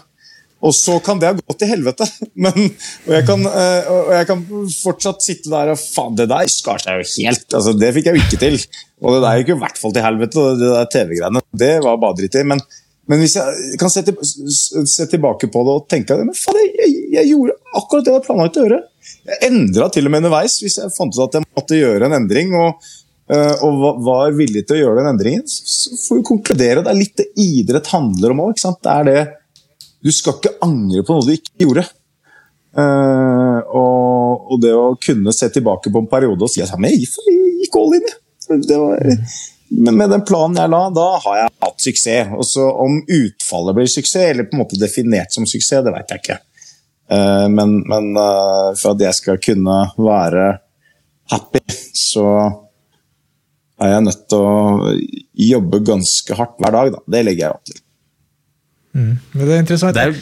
[0.65, 2.07] Og så kan det ha gått til helvete.
[2.43, 2.57] Men,
[3.05, 4.43] og, jeg kan, eh, og, jeg kan,
[4.73, 7.45] fortsatt sitte der og faen, det der skar seg jo helt.
[7.45, 8.59] altså Det fikk jeg jo ikke til.
[8.99, 10.45] Og det der gikk jo i hvert fall til helvete.
[10.59, 12.45] Det der TV-greiene, det var bare dritt i.
[12.51, 12.65] Men,
[13.09, 14.17] men, hvis jeg kan se, til,
[14.53, 18.59] se, tilbake på det og tenke men faen, jeg, jeg, gjorde akkurat det jeg planlagt
[18.59, 18.79] å gjøre.
[19.31, 22.17] Jeg endra til og med underveis hvis jeg fant ut at jeg måtte gjøre en
[22.19, 22.53] endring.
[22.59, 22.89] og,
[23.33, 25.45] uh, og var villig til å gjøre den endringen.
[25.49, 26.85] Så får vi konkludere.
[26.85, 28.61] Det er litt det idrett handler om òg.
[29.99, 31.89] Du skal ikke angre på noe du ikke gjorde.
[32.77, 36.99] Uh, og, og, det å kunne se tilbake på en periode og si at jeg
[37.01, 38.11] gikk all in.
[38.49, 39.09] Var,
[39.69, 42.31] men med den planen jeg la, da har jeg hatt suksess.
[42.35, 46.13] Og så Om utfallet blir suksess, eller på en måte definert som suksess, det vet
[46.13, 46.39] jeg ikke.
[47.11, 50.47] Eh, men, men eh, for at jeg skal kunne være
[51.33, 51.61] happy,
[51.97, 52.25] så
[53.79, 54.95] er jeg nødt til å
[55.49, 56.91] jobbe ganske hardt hver dag.
[56.95, 57.03] Da.
[57.15, 57.83] Det legger jeg opp til.
[58.97, 59.17] Mm.
[59.37, 59.97] det er interessant.
[59.97, 60.15] Det er...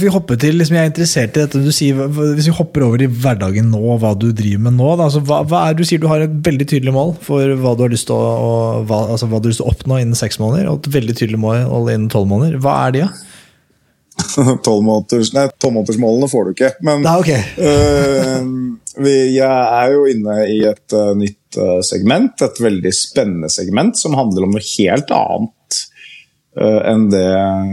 [0.00, 3.04] Vi hopper til, liksom, jeg er interessert i dette du sier, Hvis vi hopper over
[3.04, 4.88] i hverdagen nå, hva du driver med nå.
[4.96, 7.76] Da, altså, hva, hva, er, du sier du har et veldig tydelig mål for hva
[7.76, 10.18] du har lyst til å, hva, altså, hva du har lyst til å oppnå innen
[10.18, 10.72] seks måneder.
[10.72, 12.58] Og et veldig tydelig mål innen tolv måneder.
[12.64, 13.12] Hva er de, da?
[13.12, 13.32] Ja?
[14.66, 16.72] Tolvmånedersmålene får du ikke.
[16.86, 17.42] Men da, okay.
[17.60, 18.40] uh,
[19.04, 23.98] vi, jeg er jo inne i et uh, nytt uh, segment, et veldig spennende segment,
[24.00, 25.52] som handler om noe helt annet
[26.56, 27.26] enn det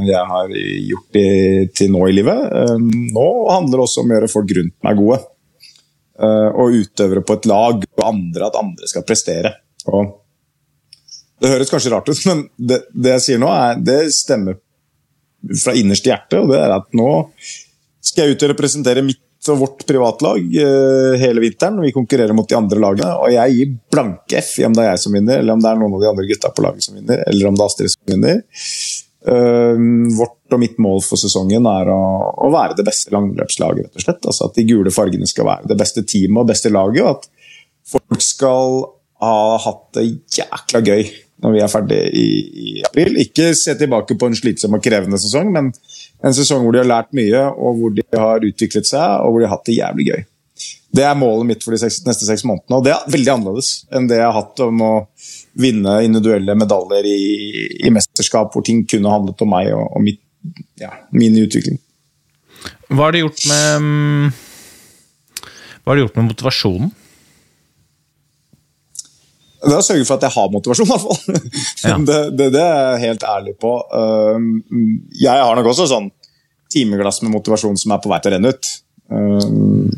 [0.08, 1.28] jeg har gjort i,
[1.72, 2.50] til nå i livet.
[3.16, 5.20] nå handler det også om å gjøre folk rundt meg gode.
[6.24, 9.54] og utøvere på et lag, og andre at andre skal prestere.
[9.88, 10.12] Og
[11.44, 14.60] det høres kanskje rart ut, men det, det jeg sier nå, er, det stemmer
[15.60, 16.40] fra innerste hjerte.
[16.40, 17.12] og det er at Nå
[18.04, 21.82] skal jeg ut og representere mitt og vårt privatlag uh, hele vinteren.
[21.84, 24.94] Vi konkurrerer mot de andre lagene, og jeg gir blanke F i om det er
[24.94, 27.00] jeg som vinner, eller om det er noen av de andre gutta på laget som
[27.00, 28.40] vinner, eller om det er Astrid som vinner.
[29.24, 29.84] Uh,
[30.20, 33.88] vårt og mitt mål for sesongen er å, være det beste langløpslaget.
[33.88, 34.26] rett og slett.
[34.32, 37.54] Altså At de gule fargene skal være det beste teamet og beste laget, og at
[37.94, 38.84] folk skal
[39.24, 41.06] ha hatt det jækla gøy
[41.44, 42.28] når vi er ferdig i,
[42.88, 43.18] april.
[43.20, 45.72] Ikke se tilbake på en slitsom og krevende sesong, men
[46.24, 49.42] en sesong hvor de har lært mye, og hvor de har utviklet seg, og hvor
[49.42, 50.22] de har hatt det jævlig gøy.
[50.94, 52.78] det er målet mitt for de seks, neste seks månedene.
[52.78, 54.94] Og det er veldig annerledes enn det jeg har hatt om å
[55.60, 57.22] vinne individuelle medaljer i,
[57.88, 60.22] i mesterskap hvor ting kunne handlet om meg og, og mitt,
[60.82, 61.82] ja, min utvikling.
[62.94, 63.88] Hva har det gjort med
[65.84, 66.94] Hva har det gjort med motivasjonen?
[69.64, 71.20] Det er å sørge for at jeg har motivasjon, i hvert fall.
[71.84, 71.98] Ja.
[72.10, 73.72] Det, det, det er jeg helt ærlig på.
[73.96, 74.48] Um,
[75.16, 76.10] Jeg har nok også sånn
[76.74, 78.72] timeglass med motivasjon som er på vei til å renne ut.
[79.14, 79.92] Um,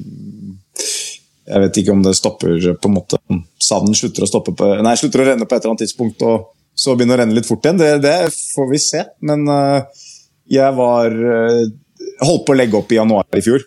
[1.46, 3.20] Jeg vet ikke om det stopper på en måte
[3.62, 6.94] Sanden slutter å, på, nei, slutter å renne på et eller annet tidspunkt, og så
[6.98, 7.80] begynner å renne litt fort igjen.
[7.80, 9.06] Det, det får vi se.
[9.26, 10.06] Men uh,
[10.52, 11.64] jeg var uh,
[12.26, 13.66] holdt på å legge opp i januar i fjor.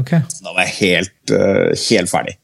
[0.00, 0.24] Okay.
[0.42, 2.36] Da var jeg helt, uh, helt ferdig.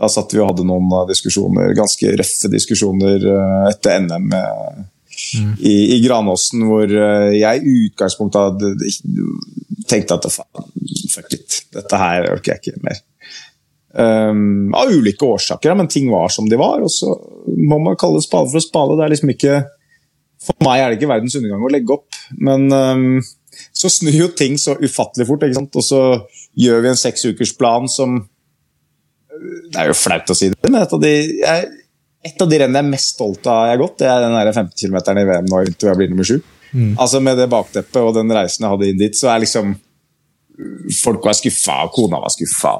[0.00, 5.52] Da satt vi og hadde noen uh, diskusjoner, ganske røffe diskusjoner uh, etter NM mm.
[5.60, 8.74] i, i Granåsen, hvor jeg i utgangspunktet hadde
[9.88, 13.02] tenkt at fuck it, dette her orker jeg ikke mer.
[13.94, 17.12] Um, av ulike årsaker, men ting var som de var, og så
[17.46, 18.96] må man kalle spade for spade.
[18.98, 19.62] Det er liksom ikke
[20.44, 23.20] For meg er det ikke verdens undergang å legge opp, men um,
[23.72, 26.00] så snur jo ting så ufattelig fort, og så
[26.58, 28.18] gjør vi en seksukersplan som
[29.44, 31.70] det er jo flaut å si det, men et av de, jeg,
[32.24, 34.36] et av de rennene jeg er mest stolt av jeg har gått, det er den
[34.38, 36.38] der 15 km i VM nå inntil jeg blir nummer sju.
[36.98, 39.76] Altså Med det bakteppet og den reisen jeg hadde inn dit, så er liksom
[41.02, 42.76] Folk var skuffa, og kona var skuffa.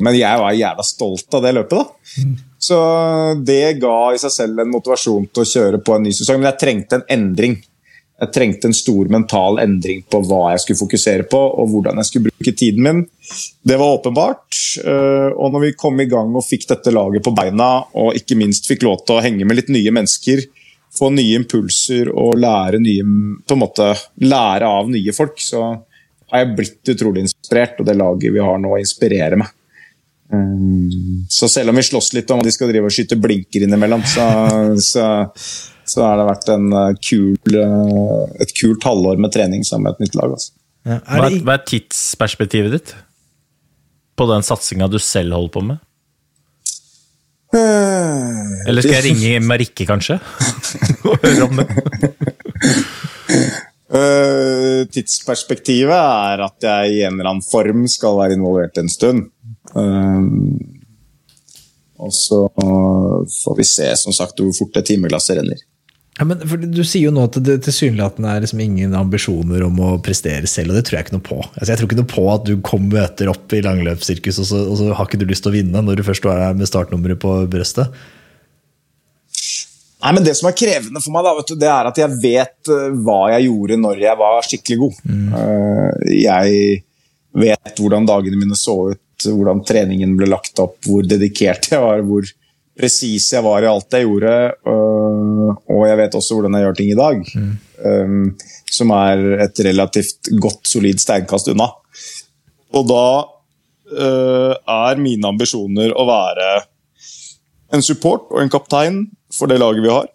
[0.00, 2.14] Men jeg var jævla stolt av det løpet, da.
[2.60, 2.78] Så
[3.44, 6.40] det ga i seg selv en motivasjon til å kjøre på en ny sesong.
[6.40, 7.58] Men jeg trengte en endring.
[8.20, 12.08] Jeg trengte en stor mental endring på hva jeg skulle fokusere på, og hvordan jeg
[12.10, 13.02] skulle bruke tiden min.
[13.64, 14.58] Det var åpenbart.
[14.84, 18.36] øh, Og når vi kom i gang og fikk dette laget på beina, og ikke
[18.36, 20.44] minst fikk lov til å henge med litt nye mennesker,
[20.98, 23.06] få nye impulser og lære, nye,
[23.46, 23.88] på en måte,
[24.20, 25.62] lære av nye folk, så
[26.30, 29.48] har jeg blitt utrolig inspirert, og det laget vi har nå, inspirerer meg.
[30.30, 33.64] Um, Så selv om vi slåss litt om at de skal drive og skyte blinker
[33.66, 34.26] innimellom, så,
[34.78, 35.06] så,
[35.90, 39.98] så har det vært en uh, kul, uh, et kult halvår med trening sammen med
[39.98, 40.34] et nytt lag.
[40.36, 40.52] Altså.
[40.86, 40.98] Ja.
[41.02, 42.96] Hva Er er, det, hva er tidsperspektivet ditt
[44.20, 45.86] på den satsinga du selv holder på med?
[47.50, 50.20] Eller skal jeg ringe Marikke, kanskje?
[51.08, 51.66] Og høre om det?
[53.90, 59.26] Uh, tidsperspektivet er at jeg i en eller annen form skal være involvert en stund.
[62.00, 65.58] Og så får vi se som sagt hvor fort det timeglasset renner.
[66.20, 69.90] Ja, men Du sier jo nå at det tilsynelatende er liksom ingen ambisjoner om å
[70.04, 71.38] prestere selv, og det tror jeg ikke noe på.
[71.56, 74.64] Altså, jeg tror ikke noe på at du kom møter opp i langløpssirkus, og, så-
[74.68, 76.68] og så har ikke du lyst til å vinne når du først er der med
[76.68, 77.88] startnummeret på brøstet.
[80.00, 82.20] Nei, men Det som er krevende for meg, da, vet du, det er at jeg
[82.22, 85.00] vet eh, hva jeg gjorde når jeg var skikkelig god.
[85.04, 85.26] Mm.
[86.20, 86.84] jeg
[87.40, 92.00] vet hvordan dagene mine så ut, hvordan treningen ble lagt opp, hvor dedikert jeg var,
[92.08, 92.24] hvor
[92.80, 94.36] presis jeg var i alt jeg gjorde.
[94.72, 98.24] eh, og jeg vet også hvordan jeg gjør ting i dag, mm.
[98.70, 101.68] som er et relativt godt, solid steinkast unna.
[102.76, 103.06] Og da
[103.90, 106.50] eh, er mine ambisjoner å være
[107.74, 109.02] en support og en kaptein
[109.34, 110.08] for det laget vi har.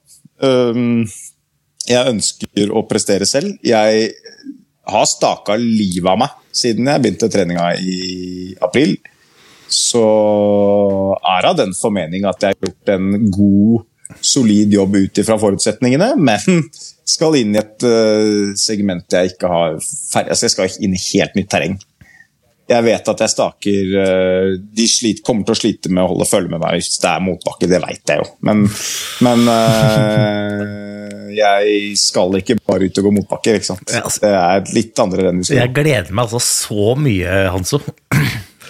[0.43, 1.05] Um,
[1.87, 3.55] jeg ønsker å prestere selv.
[3.63, 4.09] Jeg
[4.85, 8.95] har staka livet av meg siden jeg begynte treninga i april.
[9.75, 10.03] Så
[11.35, 13.85] er av den formening at jeg har gjort en god,
[14.21, 16.61] solid jobb ut ifra forutsetningene, men
[17.05, 21.01] skal inn i et uh, segment jeg ikke har ferdig altså Jeg skal inn i
[21.11, 21.75] helt nytt terreng.
[22.65, 26.25] Jeg vet at jeg staker eh, De sliter, kommer til å slite med å holde
[26.25, 28.25] følge med meg hvis det er motbakke, det vet jeg jo.
[28.47, 28.63] Men,
[29.27, 33.59] men eh, jeg skal ikke bare ut og gå motbakker.
[33.59, 33.85] ikke sant?
[33.99, 37.83] Altså- Det er litt andre renn vi skal Jeg gleder meg altså så mye, Hanso,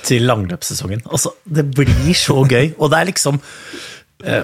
[0.06, 1.06] til langløpssesongen.
[1.12, 3.40] Altså, det blir så gøy, og det er liksom
[4.26, 4.44] eh,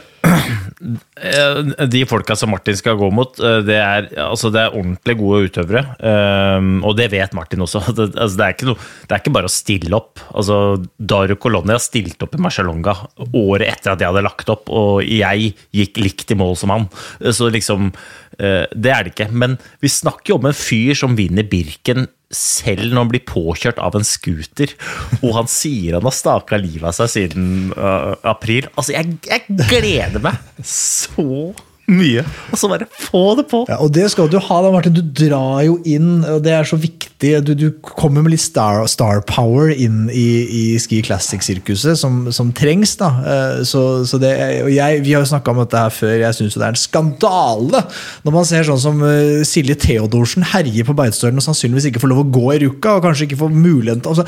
[1.92, 5.50] De folka som Martin skal gå mot, eh, det er, altså, det er ordentlig gode
[5.50, 5.84] utøvere.
[5.98, 7.82] eh, Og det vet Martin også.
[8.02, 10.22] Det, altså, det, er noe, det er ikke bare å stille opp.
[10.34, 10.58] Altså,
[10.98, 12.96] Daru Colonia stilte stilt opp i Marcialonga
[13.34, 16.88] året etter at jeg hadde lagt opp, og jeg gikk likt i mål som han.
[17.32, 17.92] Så liksom,
[18.40, 19.32] eh, det er det ikke.
[19.32, 23.80] Men vi snakker jo om en fyr som vinner Birken selv når han blir påkjørt
[23.84, 24.72] av en scooter,
[25.22, 28.70] og han sier han har staka livet av seg siden uh, april.
[28.76, 30.36] Altså, jeg, jeg gleder meg
[30.66, 31.54] så
[31.92, 33.64] mye, og så bare få det på.
[33.70, 34.96] Ja, og det skal du ha, da, Martin.
[34.96, 37.10] Du drar jo inn, og det er så viktig.
[37.46, 42.50] Du, du kommer med litt star, star power inn i, i Ski Classic-sirkuset, som, som,
[42.56, 42.96] trengs.
[43.00, 43.12] da.
[43.22, 44.34] Eh, så, så det,
[44.66, 46.16] og jeg, Vi har jo snakka om dette her før.
[46.24, 47.84] Jeg syns det er en skandale
[48.26, 52.14] når man ser sånn som eh, Silje Theodorsen herje på Beitostølen og sannsynligvis ikke får
[52.14, 54.26] lov å gå i ruka, og kanskje ikke får muligheten altså,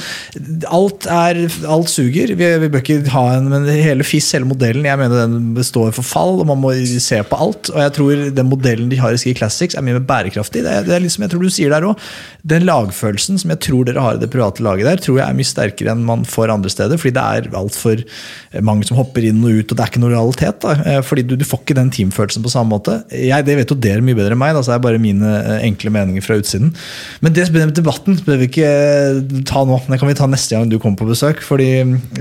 [0.69, 2.35] alt, er, alt suger.
[2.37, 5.91] Vi, vi, bør ikke ha en Men hele FIS, hele modellen, jeg mener den består
[5.95, 7.52] for fall, og man må se på alt.
[7.73, 10.63] Og jeg tror den modellen de har i Ski Classics, er mye mer bærekraftig.
[10.65, 12.11] Det det er liksom, jeg tror du sier der også,
[12.53, 15.37] Den lagfølelsen som jeg tror dere har i det private laget der, tror jeg er
[15.37, 16.99] mye sterkere enn man får andre steder.
[16.99, 18.03] Fordi det er altfor
[18.65, 20.59] mange som hopper inn og ut, og det er ikke noe realitet.
[20.63, 22.99] da, eh, fordi du, du får ikke den teamfølelsen på samme måte.
[23.13, 25.35] Jeg, det vet jo dere mye bedre enn meg, da, så det er bare mine
[25.39, 26.73] eh, enkle meninger fra utsiden.
[27.23, 29.79] Men det med debatten bør vi ikke eh, ta nå.
[29.87, 31.43] Det kan vi ta neste gang du kommer på besøk.
[31.43, 31.71] fordi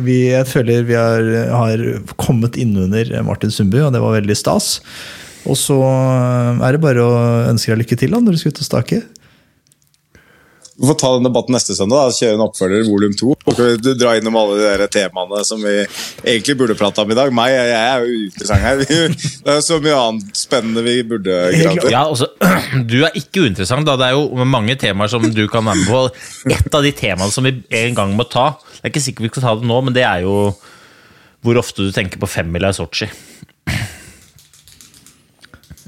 [0.03, 1.83] vi, jeg føler vi har, har
[2.20, 4.78] kommet innunder Martin Sundby, og det var veldig stas.
[5.49, 7.16] Og så er det bare å
[7.51, 9.03] ønske deg lykke til da, når du skal ut og stake.
[10.82, 12.09] Vi får ta den debatten neste søndag.
[12.09, 13.34] da, Kjøre en oppfølger, volum to.
[13.84, 17.30] Du drar innom alle de der temaene som vi egentlig burde prate om i dag.
[17.34, 18.82] Meg, jeg er jo uinteressant her.
[19.45, 22.30] Det er så mye annet spennende vi burde grave ja, altså,
[22.90, 23.86] Du er ikke uinteressant.
[23.86, 26.03] da, Det er jo mange temaer som du kan være med på.
[26.57, 28.49] Et av de temaene som vi en gang må ta,
[28.80, 30.38] det er ikke sikkert vi skal ta det nå, men det er jo
[31.43, 33.11] hvor ofte du tenker på femmila i Sotsji.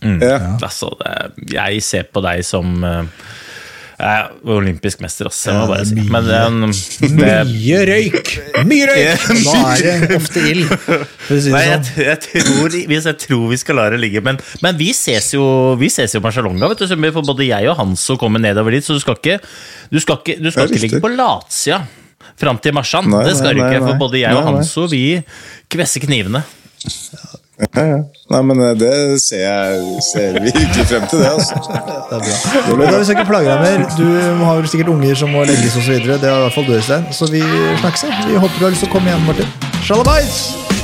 [0.04, 0.20] Mm.
[0.20, 0.38] Ja.
[0.62, 0.92] Altså,
[1.50, 3.02] jeg ser på deg som uh,
[3.94, 5.38] jeg er olympisk mester, ass.
[5.46, 5.94] Jeg må bare si.
[6.10, 6.72] Men um,
[7.14, 8.30] det, Mye røyk!
[8.66, 9.26] Mye røyk!
[9.44, 10.72] Nå er det ofte ild.
[11.30, 12.00] Si Nei, jeg, sånn.
[12.02, 14.22] jeg, tror, jeg, tror, vi skal la det ligge.
[14.26, 15.44] Men, men vi ses jo
[15.78, 16.96] vi ses jo på Marcialonga, vet du.
[17.14, 19.38] For både jeg og Hanso kommer nedover dit, så du skal ikke,
[19.94, 21.84] du skal ikke, du skal ikke ligge på latsida
[22.40, 23.06] fram til Marsan.
[23.14, 25.06] Det skal du ikke, for både jeg og Hanso vi
[25.70, 26.42] kvesser knivene.
[27.74, 27.98] Ja, ja.
[28.30, 28.92] Nei, men eh, det
[29.22, 31.30] ser jeg ser virkelig frem til, det.
[31.32, 31.54] altså.
[32.10, 32.90] Det er bra.
[32.90, 33.86] Da, vi skal ikke plage deg mer.
[33.98, 35.96] Du har vel sikkert unger som må legges osv.
[36.06, 37.08] Det har i hvert fall du, Øystein.
[37.10, 37.42] Så vi
[37.82, 38.06] snakkes.
[38.28, 39.56] Vi håper du har lyst til å komme igjen, Martin.
[39.84, 40.83] Shalabais!